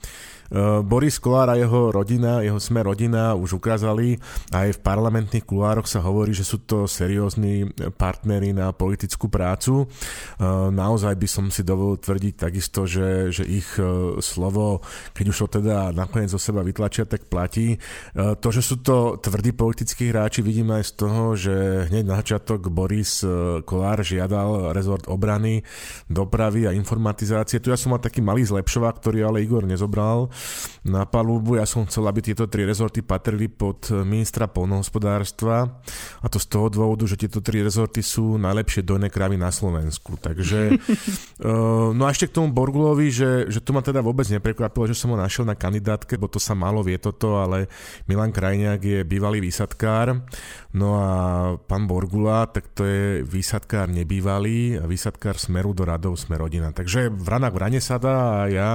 Uh, 0.52 0.80
Boris 0.86 1.18
Kolár 1.18 1.50
a 1.50 1.56
jeho 1.58 1.90
rodina, 1.90 2.42
jeho 2.42 2.60
sme 2.60 2.82
rodina 2.82 3.34
už 3.34 3.58
ukázali, 3.58 4.18
aj 4.54 4.78
v 4.78 4.82
parlamentných 4.82 5.46
kulároch 5.46 5.90
sa 5.90 6.02
hovorí, 6.04 6.34
že 6.34 6.46
sú 6.46 6.62
to 6.62 6.86
seriózni 6.86 7.66
partnery 7.98 8.54
na 8.54 8.70
politickú 8.70 9.26
prácu. 9.26 9.86
Uh, 10.38 10.70
naozaj 10.70 11.14
by 11.18 11.28
som 11.28 11.46
si 11.50 11.66
dovolil 11.66 11.98
tvrdiť 11.98 12.34
takisto, 12.38 12.86
že, 12.86 13.34
že 13.34 13.42
ich 13.42 13.66
uh, 13.78 14.18
slovo, 14.22 14.82
keď 15.14 15.24
už 15.32 15.36
to 15.46 15.62
teda 15.62 15.90
nakoniec 15.90 16.30
zo 16.30 16.38
seba 16.38 16.62
vytlačia, 16.62 17.08
tak 17.08 17.28
platí. 17.30 17.78
To, 18.16 18.48
že 18.50 18.62
sú 18.64 18.80
to 18.80 19.20
tvrdí 19.20 19.52
politickí 19.52 20.10
hráči, 20.10 20.40
vidíme 20.42 20.80
aj 20.80 20.84
z 20.88 20.92
toho, 20.96 21.22
že 21.36 21.54
hneď 21.90 22.04
na 22.06 22.16
začiatok 22.20 22.68
Boris 22.72 23.22
Kolár 23.62 24.00
žiadal 24.02 24.72
rezort 24.72 25.06
obrany, 25.06 25.62
dopravy 26.10 26.66
a 26.66 26.74
informatizácie. 26.74 27.60
Tu 27.60 27.70
ja 27.70 27.78
som 27.78 27.94
mal 27.94 28.02
taký 28.02 28.24
malý 28.24 28.44
zlepšovák, 28.46 28.98
ktorý 28.98 29.26
ale 29.26 29.44
Igor 29.44 29.64
nezobral 29.64 30.32
na 30.86 31.02
palubu. 31.04 31.58
Ja 31.58 31.66
som 31.66 31.84
chcel, 31.84 32.06
aby 32.06 32.22
tieto 32.22 32.46
tri 32.46 32.62
rezorty 32.62 33.02
patrili 33.02 33.50
pod 33.50 33.90
ministra 33.90 34.46
polnohospodárstva 34.46 35.82
a 36.22 36.26
to 36.30 36.38
z 36.38 36.46
toho 36.46 36.70
dôvodu, 36.70 37.04
že 37.10 37.18
tieto 37.18 37.42
tri 37.42 37.60
rezorty 37.60 38.00
sú 38.00 38.38
najlepšie 38.38 38.86
dojné 38.86 39.10
krávy 39.10 39.34
na 39.34 39.50
Slovensku. 39.50 40.18
Takže, 40.18 40.60
e, 40.72 41.52
no 41.92 42.02
a 42.06 42.12
ešte 42.12 42.30
k 42.30 42.36
tomu 42.38 42.54
Borgulovi, 42.54 43.10
že, 43.10 43.50
že 43.50 43.62
to 43.62 43.74
ma 43.74 43.82
teda 43.82 44.02
vôbec 44.02 44.26
neprekvapilo, 44.30 44.90
že 44.90 44.98
som 44.98 45.12
ho 45.12 45.18
našiel 45.18 45.46
na 45.46 45.58
kandidátke, 45.58 46.14
bo 46.16 46.30
to 46.30 46.38
sa 46.38 46.54
málo 46.54 46.82
vie 46.86 46.98
toto, 46.98 47.38
ale 47.38 47.66
Milan 48.06 48.30
Krajniak 48.30 48.80
je 48.82 49.00
bývalý 49.02 49.42
výsadkár. 49.42 50.22
No 50.76 51.00
a 51.00 51.10
pán 51.56 51.88
Borgula, 51.88 52.44
tak 52.52 52.68
to 52.76 52.84
je 52.84 53.24
výsadkár 53.24 53.88
nebývalý 53.88 54.76
a 54.76 54.84
výsadkár 54.84 55.40
Smeru 55.40 55.72
do 55.72 55.88
radov 55.88 56.20
Sme 56.20 56.36
rodina. 56.36 56.68
Takže 56.68 57.08
vranak 57.08 57.56
vrane 57.56 57.80
sa 57.80 57.96
dá 57.96 58.44
a 58.44 58.52
ja 58.52 58.68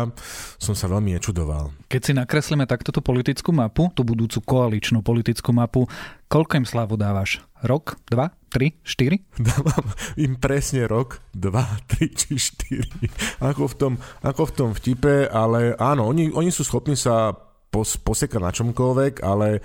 som 0.57 0.73
sa 0.73 0.89
veľmi 0.89 1.13
nečudoval. 1.13 1.50
Keď 1.91 2.01
si 2.01 2.11
nakreslíme 2.15 2.65
takto 2.65 2.95
tú 2.95 3.03
politickú 3.03 3.51
mapu, 3.51 3.91
tú 3.91 4.07
budúcu 4.07 4.39
koaličnú 4.41 5.03
politickú 5.03 5.51
mapu, 5.51 5.85
koľko 6.31 6.63
im 6.63 6.67
slavu 6.67 6.95
dávaš? 6.95 7.43
Rok? 7.61 7.99
Dva? 8.09 8.33
Tri? 8.49 8.73
Štyri? 8.81 9.21
Dávam 9.47 9.85
im 10.17 10.35
presne 10.35 10.89
rok, 10.89 11.21
dva, 11.31 11.63
tri 11.87 12.11
či 12.11 12.35
štyri. 12.35 13.07
Ako 13.39 13.69
v 13.71 13.75
tom, 13.77 13.93
ako 14.25 14.49
v 14.49 14.55
tom 14.55 14.69
vtipe, 14.75 15.29
ale 15.29 15.77
áno, 15.77 16.09
oni, 16.09 16.33
oni 16.33 16.49
sú 16.51 16.65
schopní 16.65 16.97
sa 16.97 17.31
pos, 17.71 17.95
poseka 17.95 18.37
na 18.37 18.51
čomkoľvek, 18.51 19.23
ale 19.23 19.57
e, 19.57 19.59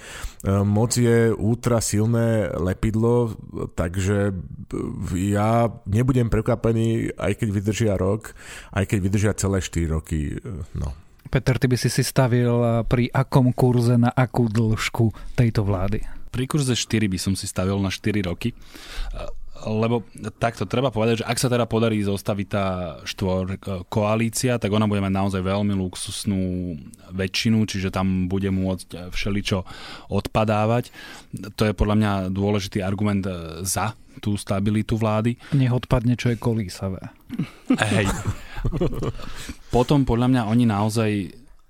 moc 0.62 0.94
je 0.94 1.35
ultra 1.35 1.83
silné 1.83 2.55
lepidlo, 2.55 3.35
takže 3.75 4.31
ja 5.18 5.66
nebudem 5.90 6.31
prekvapený, 6.31 7.18
aj 7.18 7.33
keď 7.42 7.49
vydržia 7.51 7.94
rok, 7.99 8.33
aj 8.70 8.87
keď 8.87 8.99
vydržia 9.03 9.33
celé 9.35 9.59
4 9.59 9.90
roky. 9.90 10.38
E, 10.38 10.62
no. 10.79 10.94
Peter, 11.26 11.58
ty 11.58 11.66
by 11.66 11.76
si 11.78 11.90
si 11.92 12.02
stavil 12.02 12.50
e, 12.50 12.70
pri 12.86 13.10
akom 13.10 13.50
kurze 13.52 13.98
na 13.98 14.10
akú 14.10 14.46
dĺžku 14.50 15.36
tejto 15.38 15.66
vlády? 15.66 16.02
Pri 16.30 16.44
kurze 16.44 16.76
4 16.76 17.06
by 17.08 17.18
som 17.18 17.32
si 17.32 17.48
stavil 17.48 17.78
na 17.80 17.88
4 17.88 18.28
roky 18.28 18.52
lebo 19.64 20.05
takto 20.37 20.69
treba 20.69 20.92
povedať, 20.92 21.25
že 21.25 21.29
ak 21.29 21.40
sa 21.40 21.49
teda 21.49 21.64
podarí 21.64 22.05
zostaviť 22.05 22.47
tá 22.51 22.66
štvor 23.09 23.45
e, 23.49 23.57
koalícia, 23.88 24.61
tak 24.61 24.69
ona 24.69 24.85
bude 24.85 25.01
mať 25.01 25.12
naozaj 25.14 25.40
veľmi 25.40 25.73
luxusnú 25.73 26.77
väčšinu, 27.16 27.64
čiže 27.64 27.88
tam 27.88 28.29
bude 28.29 28.53
môcť 28.53 28.88
e, 28.92 28.97
všeličo 29.09 29.64
odpadávať. 30.12 30.92
To 31.57 31.62
je 31.64 31.73
podľa 31.73 31.97
mňa 31.97 32.12
dôležitý 32.31 32.85
argument 32.85 33.25
e, 33.25 33.64
za 33.64 33.97
tú 34.21 34.37
stabilitu 34.37 34.97
vlády. 34.97 35.37
Nech 35.57 35.73
odpadne, 35.73 36.16
čo 36.16 36.33
je 36.33 36.40
kolísavé. 36.40 37.01
Hej. 37.97 38.09
Potom 39.75 40.09
podľa 40.09 40.29
mňa 40.33 40.42
oni 40.49 40.64
naozaj 40.64 41.11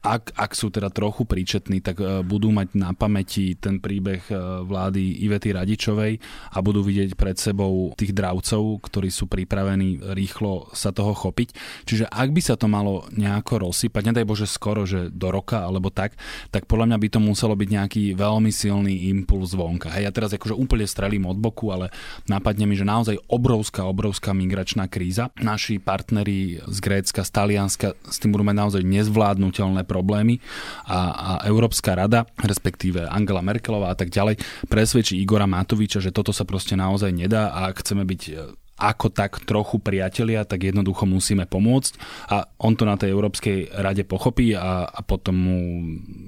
ak, 0.06 0.38
ak 0.38 0.52
sú 0.54 0.70
teda 0.70 0.94
trochu 0.94 1.26
príčetní, 1.26 1.82
tak 1.82 1.98
e, 1.98 2.22
budú 2.22 2.54
mať 2.54 2.78
na 2.78 2.94
pamäti 2.94 3.58
ten 3.58 3.82
príbeh 3.82 4.22
e, 4.30 4.34
vlády 4.62 5.26
Ivety 5.26 5.50
Radičovej 5.50 6.22
a 6.54 6.58
budú 6.62 6.86
vidieť 6.86 7.18
pred 7.18 7.34
sebou 7.34 7.90
tých 7.98 8.14
dravcov, 8.14 8.86
ktorí 8.86 9.10
sú 9.10 9.26
pripravení 9.26 10.14
rýchlo 10.14 10.70
sa 10.70 10.94
toho 10.94 11.10
chopiť. 11.10 11.48
Čiže 11.82 12.06
ak 12.06 12.28
by 12.30 12.40
sa 12.40 12.54
to 12.54 12.70
malo 12.70 13.10
nejako 13.10 13.66
rozsypať, 13.66 14.02
nedaj 14.14 14.28
Bože 14.28 14.46
skoro, 14.46 14.86
že 14.86 15.10
do 15.10 15.34
roka 15.34 15.66
alebo 15.66 15.90
tak, 15.90 16.14
tak 16.54 16.70
podľa 16.70 16.94
mňa 16.94 16.98
by 17.02 17.08
to 17.10 17.20
muselo 17.20 17.58
byť 17.58 17.68
nejaký 17.68 18.02
veľmi 18.14 18.54
silný 18.54 19.10
impuls 19.10 19.58
vonka. 19.58 19.90
Hej, 19.90 20.06
ja 20.06 20.12
teraz 20.14 20.30
akože 20.30 20.54
úplne 20.54 20.86
strelím 20.86 21.26
od 21.26 21.34
boku, 21.34 21.74
ale 21.74 21.90
napadne 22.30 22.70
mi, 22.70 22.78
že 22.78 22.86
naozaj 22.86 23.18
obrovská, 23.26 23.82
obrovská 23.82 24.30
migračná 24.30 24.86
kríza. 24.86 25.34
Naši 25.42 25.82
partneri 25.82 26.62
z 26.62 26.78
Grécka, 26.78 27.26
z 27.26 27.30
Talianska 27.34 27.98
s 28.06 28.22
tým 28.22 28.30
budú 28.30 28.46
mať 28.46 28.56
naozaj 28.56 28.82
nezvládnutelné 28.86 29.82
problémy 29.82 29.95
a, 30.02 30.98
a 31.12 31.30
Európska 31.46 31.94
rada, 31.94 32.26
respektíve 32.42 33.06
Angela 33.06 33.44
Merkelová 33.44 33.92
a 33.92 33.96
tak 33.96 34.10
ďalej, 34.10 34.40
presvedčí 34.66 35.16
Igora 35.20 35.46
Matoviča, 35.46 36.02
že 36.02 36.12
toto 36.12 36.34
sa 36.34 36.42
proste 36.42 36.74
naozaj 36.74 37.14
nedá 37.14 37.54
a 37.54 37.70
chceme 37.72 38.02
byť 38.02 38.22
e, 38.28 38.32
ako 38.76 39.08
tak 39.08 39.40
trochu 39.48 39.80
priatelia, 39.80 40.44
tak 40.44 40.68
jednoducho 40.68 41.08
musíme 41.08 41.48
pomôcť 41.48 41.92
a 42.28 42.44
on 42.60 42.76
to 42.76 42.84
na 42.84 43.00
tej 43.00 43.16
Európskej 43.16 43.72
rade 43.72 44.04
pochopí 44.04 44.52
a, 44.52 44.84
a 44.84 45.00
potom 45.00 45.32
mu 45.36 45.58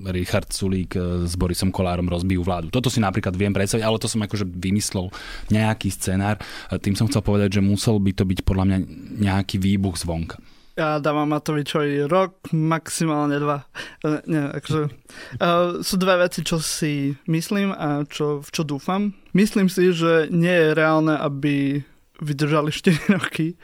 Richard 0.09 0.49
Sulík 0.49 0.97
e, 0.97 1.29
s 1.29 1.37
Borisom 1.37 1.69
Kolárom 1.69 2.09
rozbijú 2.09 2.41
vládu. 2.41 2.73
Toto 2.73 2.89
si 2.89 3.05
napríklad 3.05 3.37
viem 3.37 3.53
predstaviť, 3.53 3.85
ale 3.85 4.01
to 4.01 4.09
som 4.09 4.25
akože 4.25 4.49
vymyslel 4.49 5.13
nejaký 5.53 5.93
scenár. 5.93 6.41
E, 6.73 6.81
tým 6.81 6.97
som 6.97 7.05
chcel 7.13 7.21
povedať, 7.21 7.61
že 7.61 7.63
musel 7.65 8.01
by 8.01 8.17
to 8.17 8.25
byť 8.25 8.41
podľa 8.49 8.65
mňa 8.65 8.79
nejaký 9.29 9.61
výbuch 9.61 10.01
zvonka. 10.01 10.41
Dávam 10.79 11.27
Matovičovi 11.35 12.07
rok, 12.07 12.55
maximálne 12.55 13.43
dva. 13.43 13.67
Uh, 14.07 14.23
nie, 14.31 14.39
akože, 14.39 14.83
uh, 15.43 15.83
sú 15.83 15.95
dve 15.99 16.23
veci, 16.23 16.47
čo 16.47 16.63
si 16.63 17.19
myslím 17.27 17.75
a 17.75 18.07
čo, 18.07 18.39
v 18.39 18.49
čo 18.55 18.63
dúfam. 18.63 19.11
Myslím 19.35 19.67
si, 19.67 19.91
že 19.91 20.31
nie 20.31 20.55
je 20.55 20.79
reálne, 20.79 21.19
aby 21.19 21.83
vydržali 22.23 22.71
4 22.71 23.11
roky. 23.19 23.59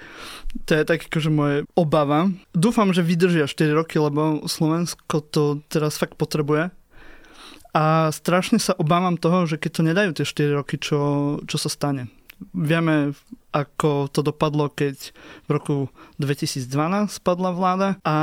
To 0.66 0.70
je 0.74 0.82
tak 0.82 1.06
akože 1.06 1.30
moje 1.30 1.56
obava. 1.78 2.30
Dúfam, 2.50 2.90
že 2.90 3.06
vydržia 3.06 3.46
4 3.46 3.78
roky, 3.78 4.02
lebo 4.02 4.46
Slovensko 4.50 5.22
to 5.22 5.62
teraz 5.70 5.94
fakt 5.98 6.18
potrebuje. 6.18 6.74
A 7.74 8.10
strašne 8.14 8.62
sa 8.62 8.78
obávam 8.78 9.18
toho, 9.18 9.50
že 9.50 9.58
keď 9.58 9.70
to 9.70 9.82
nedajú 9.82 10.10
tie 10.14 10.26
4 10.26 10.58
roky, 10.58 10.78
čo, 10.78 10.98
čo 11.46 11.56
sa 11.58 11.70
stane. 11.70 12.06
Vieme, 12.54 13.14
ako 13.54 14.10
to 14.10 14.26
dopadlo, 14.26 14.66
keď 14.66 15.14
v 15.46 15.50
roku 15.50 15.76
2012 16.18 16.66
spadla 17.22 17.54
vláda 17.54 17.88
a 18.02 18.16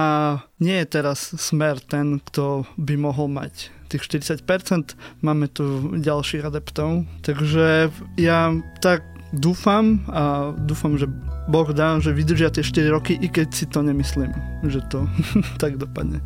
nie 0.60 0.76
je 0.84 0.88
teraz 0.88 1.32
smer 1.40 1.80
ten, 1.80 2.20
kto 2.20 2.68
by 2.76 2.96
mohol 3.00 3.32
mať 3.32 3.72
tých 3.92 4.08
40%, 4.08 4.96
máme 5.20 5.52
tu 5.52 5.92
ďalších 6.00 6.48
adeptov. 6.48 7.04
Takže 7.28 7.92
ja 8.16 8.56
tak 8.80 9.04
dúfam 9.36 10.00
a 10.08 10.56
dúfam, 10.56 10.96
že 10.96 11.12
Boh 11.52 11.68
dá, 11.76 12.00
že 12.00 12.16
vydržia 12.16 12.52
tie 12.52 12.64
4 12.64 12.88
roky, 12.96 13.20
i 13.20 13.28
keď 13.28 13.52
si 13.52 13.68
to 13.68 13.84
nemyslím, 13.84 14.32
že 14.64 14.80
to 14.88 15.04
tak 15.62 15.76
dopadne. 15.76 16.24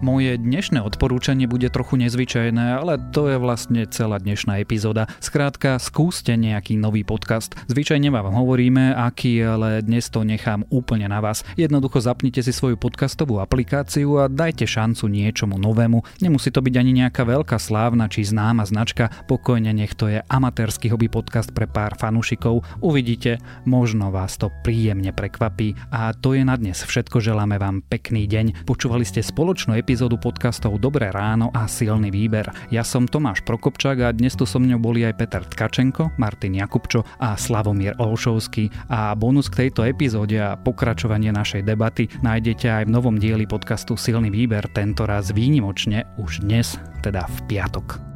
Moje 0.00 0.40
dnešné 0.40 0.80
odporúčanie 0.80 1.44
bude 1.44 1.68
trochu 1.68 2.00
nezvyčajné, 2.00 2.80
ale 2.80 2.96
to 3.12 3.28
je 3.28 3.36
vlastne 3.36 3.84
celá 3.84 4.16
dnešná 4.16 4.56
epizóda. 4.56 5.04
Skrátka, 5.20 5.76
skúste 5.76 6.40
nejaký 6.40 6.80
nový 6.80 7.04
podcast. 7.04 7.52
Zvyčajne 7.68 8.08
vám 8.08 8.32
hovoríme, 8.32 8.96
aký, 8.96 9.44
ale 9.44 9.84
dnes 9.84 10.08
to 10.08 10.24
nechám 10.24 10.64
úplne 10.72 11.04
na 11.04 11.20
vás. 11.20 11.44
Jednoducho 11.52 12.00
zapnite 12.00 12.40
si 12.40 12.48
svoju 12.48 12.80
podcastovú 12.80 13.44
aplikáciu 13.44 14.24
a 14.24 14.32
dajte 14.32 14.64
šancu 14.64 15.04
niečomu 15.04 15.60
novému. 15.60 16.00
Nemusí 16.24 16.48
to 16.48 16.64
byť 16.64 16.74
ani 16.80 17.04
nejaká 17.04 17.28
veľká 17.28 17.60
slávna 17.60 18.08
či 18.08 18.24
známa 18.24 18.64
značka, 18.64 19.12
pokojne 19.28 19.68
nech 19.76 19.92
to 20.00 20.08
je 20.08 20.24
amatérsky 20.32 20.88
hobby 20.88 21.12
podcast 21.12 21.52
pre 21.52 21.68
pár 21.68 22.00
fanúšikov. 22.00 22.64
Uvidíte, 22.80 23.36
možno 23.68 24.08
vás 24.08 24.40
to 24.40 24.48
príjemne 24.64 25.12
prekvapí. 25.12 25.76
A 25.92 26.16
to 26.16 26.32
je 26.32 26.40
na 26.40 26.56
dnes 26.56 26.80
všetko, 26.80 27.20
želáme 27.20 27.60
vám 27.60 27.84
pekný 27.84 28.24
deň. 28.24 28.64
Počúvali 28.64 29.04
ste 29.04 29.20
spoločnú 29.20 29.76
epizódu 29.76 29.89
epizódu 29.90 30.22
podcastov 30.22 30.78
Dobré 30.78 31.10
ráno 31.10 31.50
a 31.50 31.66
Silný 31.66 32.14
výber. 32.14 32.46
Ja 32.70 32.86
som 32.86 33.10
Tomáš 33.10 33.42
Prokopčák 33.42 33.98
a 34.06 34.14
dnes 34.14 34.38
tu 34.38 34.46
so 34.46 34.62
mnou 34.62 34.78
boli 34.78 35.02
aj 35.02 35.18
Peter 35.18 35.42
Tkačenko, 35.42 36.14
Martin 36.14 36.54
Jakubčo 36.54 37.02
a 37.18 37.34
Slavomír 37.34 37.98
Olšovský. 37.98 38.70
A 38.86 39.10
bonus 39.18 39.50
k 39.50 39.66
tejto 39.66 39.82
epizóde 39.82 40.38
a 40.38 40.54
pokračovanie 40.54 41.34
našej 41.34 41.66
debaty 41.66 42.06
nájdete 42.22 42.70
aj 42.70 42.86
v 42.86 42.94
novom 42.94 43.18
dieli 43.18 43.50
podcastu 43.50 43.98
Silný 43.98 44.30
výber, 44.30 44.70
tentoraz 44.70 45.34
výnimočne 45.34 46.06
už 46.22 46.46
dnes, 46.46 46.78
teda 47.02 47.26
v 47.26 47.50
piatok. 47.50 48.09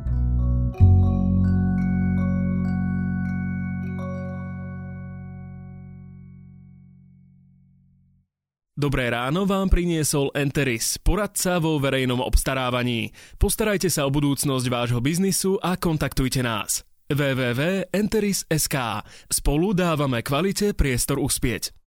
Dobré 8.74 9.06
ráno 9.06 9.46
vám 9.46 9.70
priniesol 9.70 10.34
Enteris, 10.34 10.98
poradca 10.98 11.62
vo 11.62 11.78
verejnom 11.78 12.18
obstarávaní. 12.18 13.14
Postarajte 13.38 13.86
sa 13.86 14.02
o 14.02 14.10
budúcnosť 14.10 14.66
vášho 14.66 14.98
biznisu 14.98 15.62
a 15.62 15.78
kontaktujte 15.78 16.42
nás. 16.42 16.82
www.enteris.sk 17.06 18.76
Spolu 19.30 19.78
dávame 19.78 20.26
kvalite 20.26 20.74
priestor 20.74 21.22
uspieť. 21.22 21.70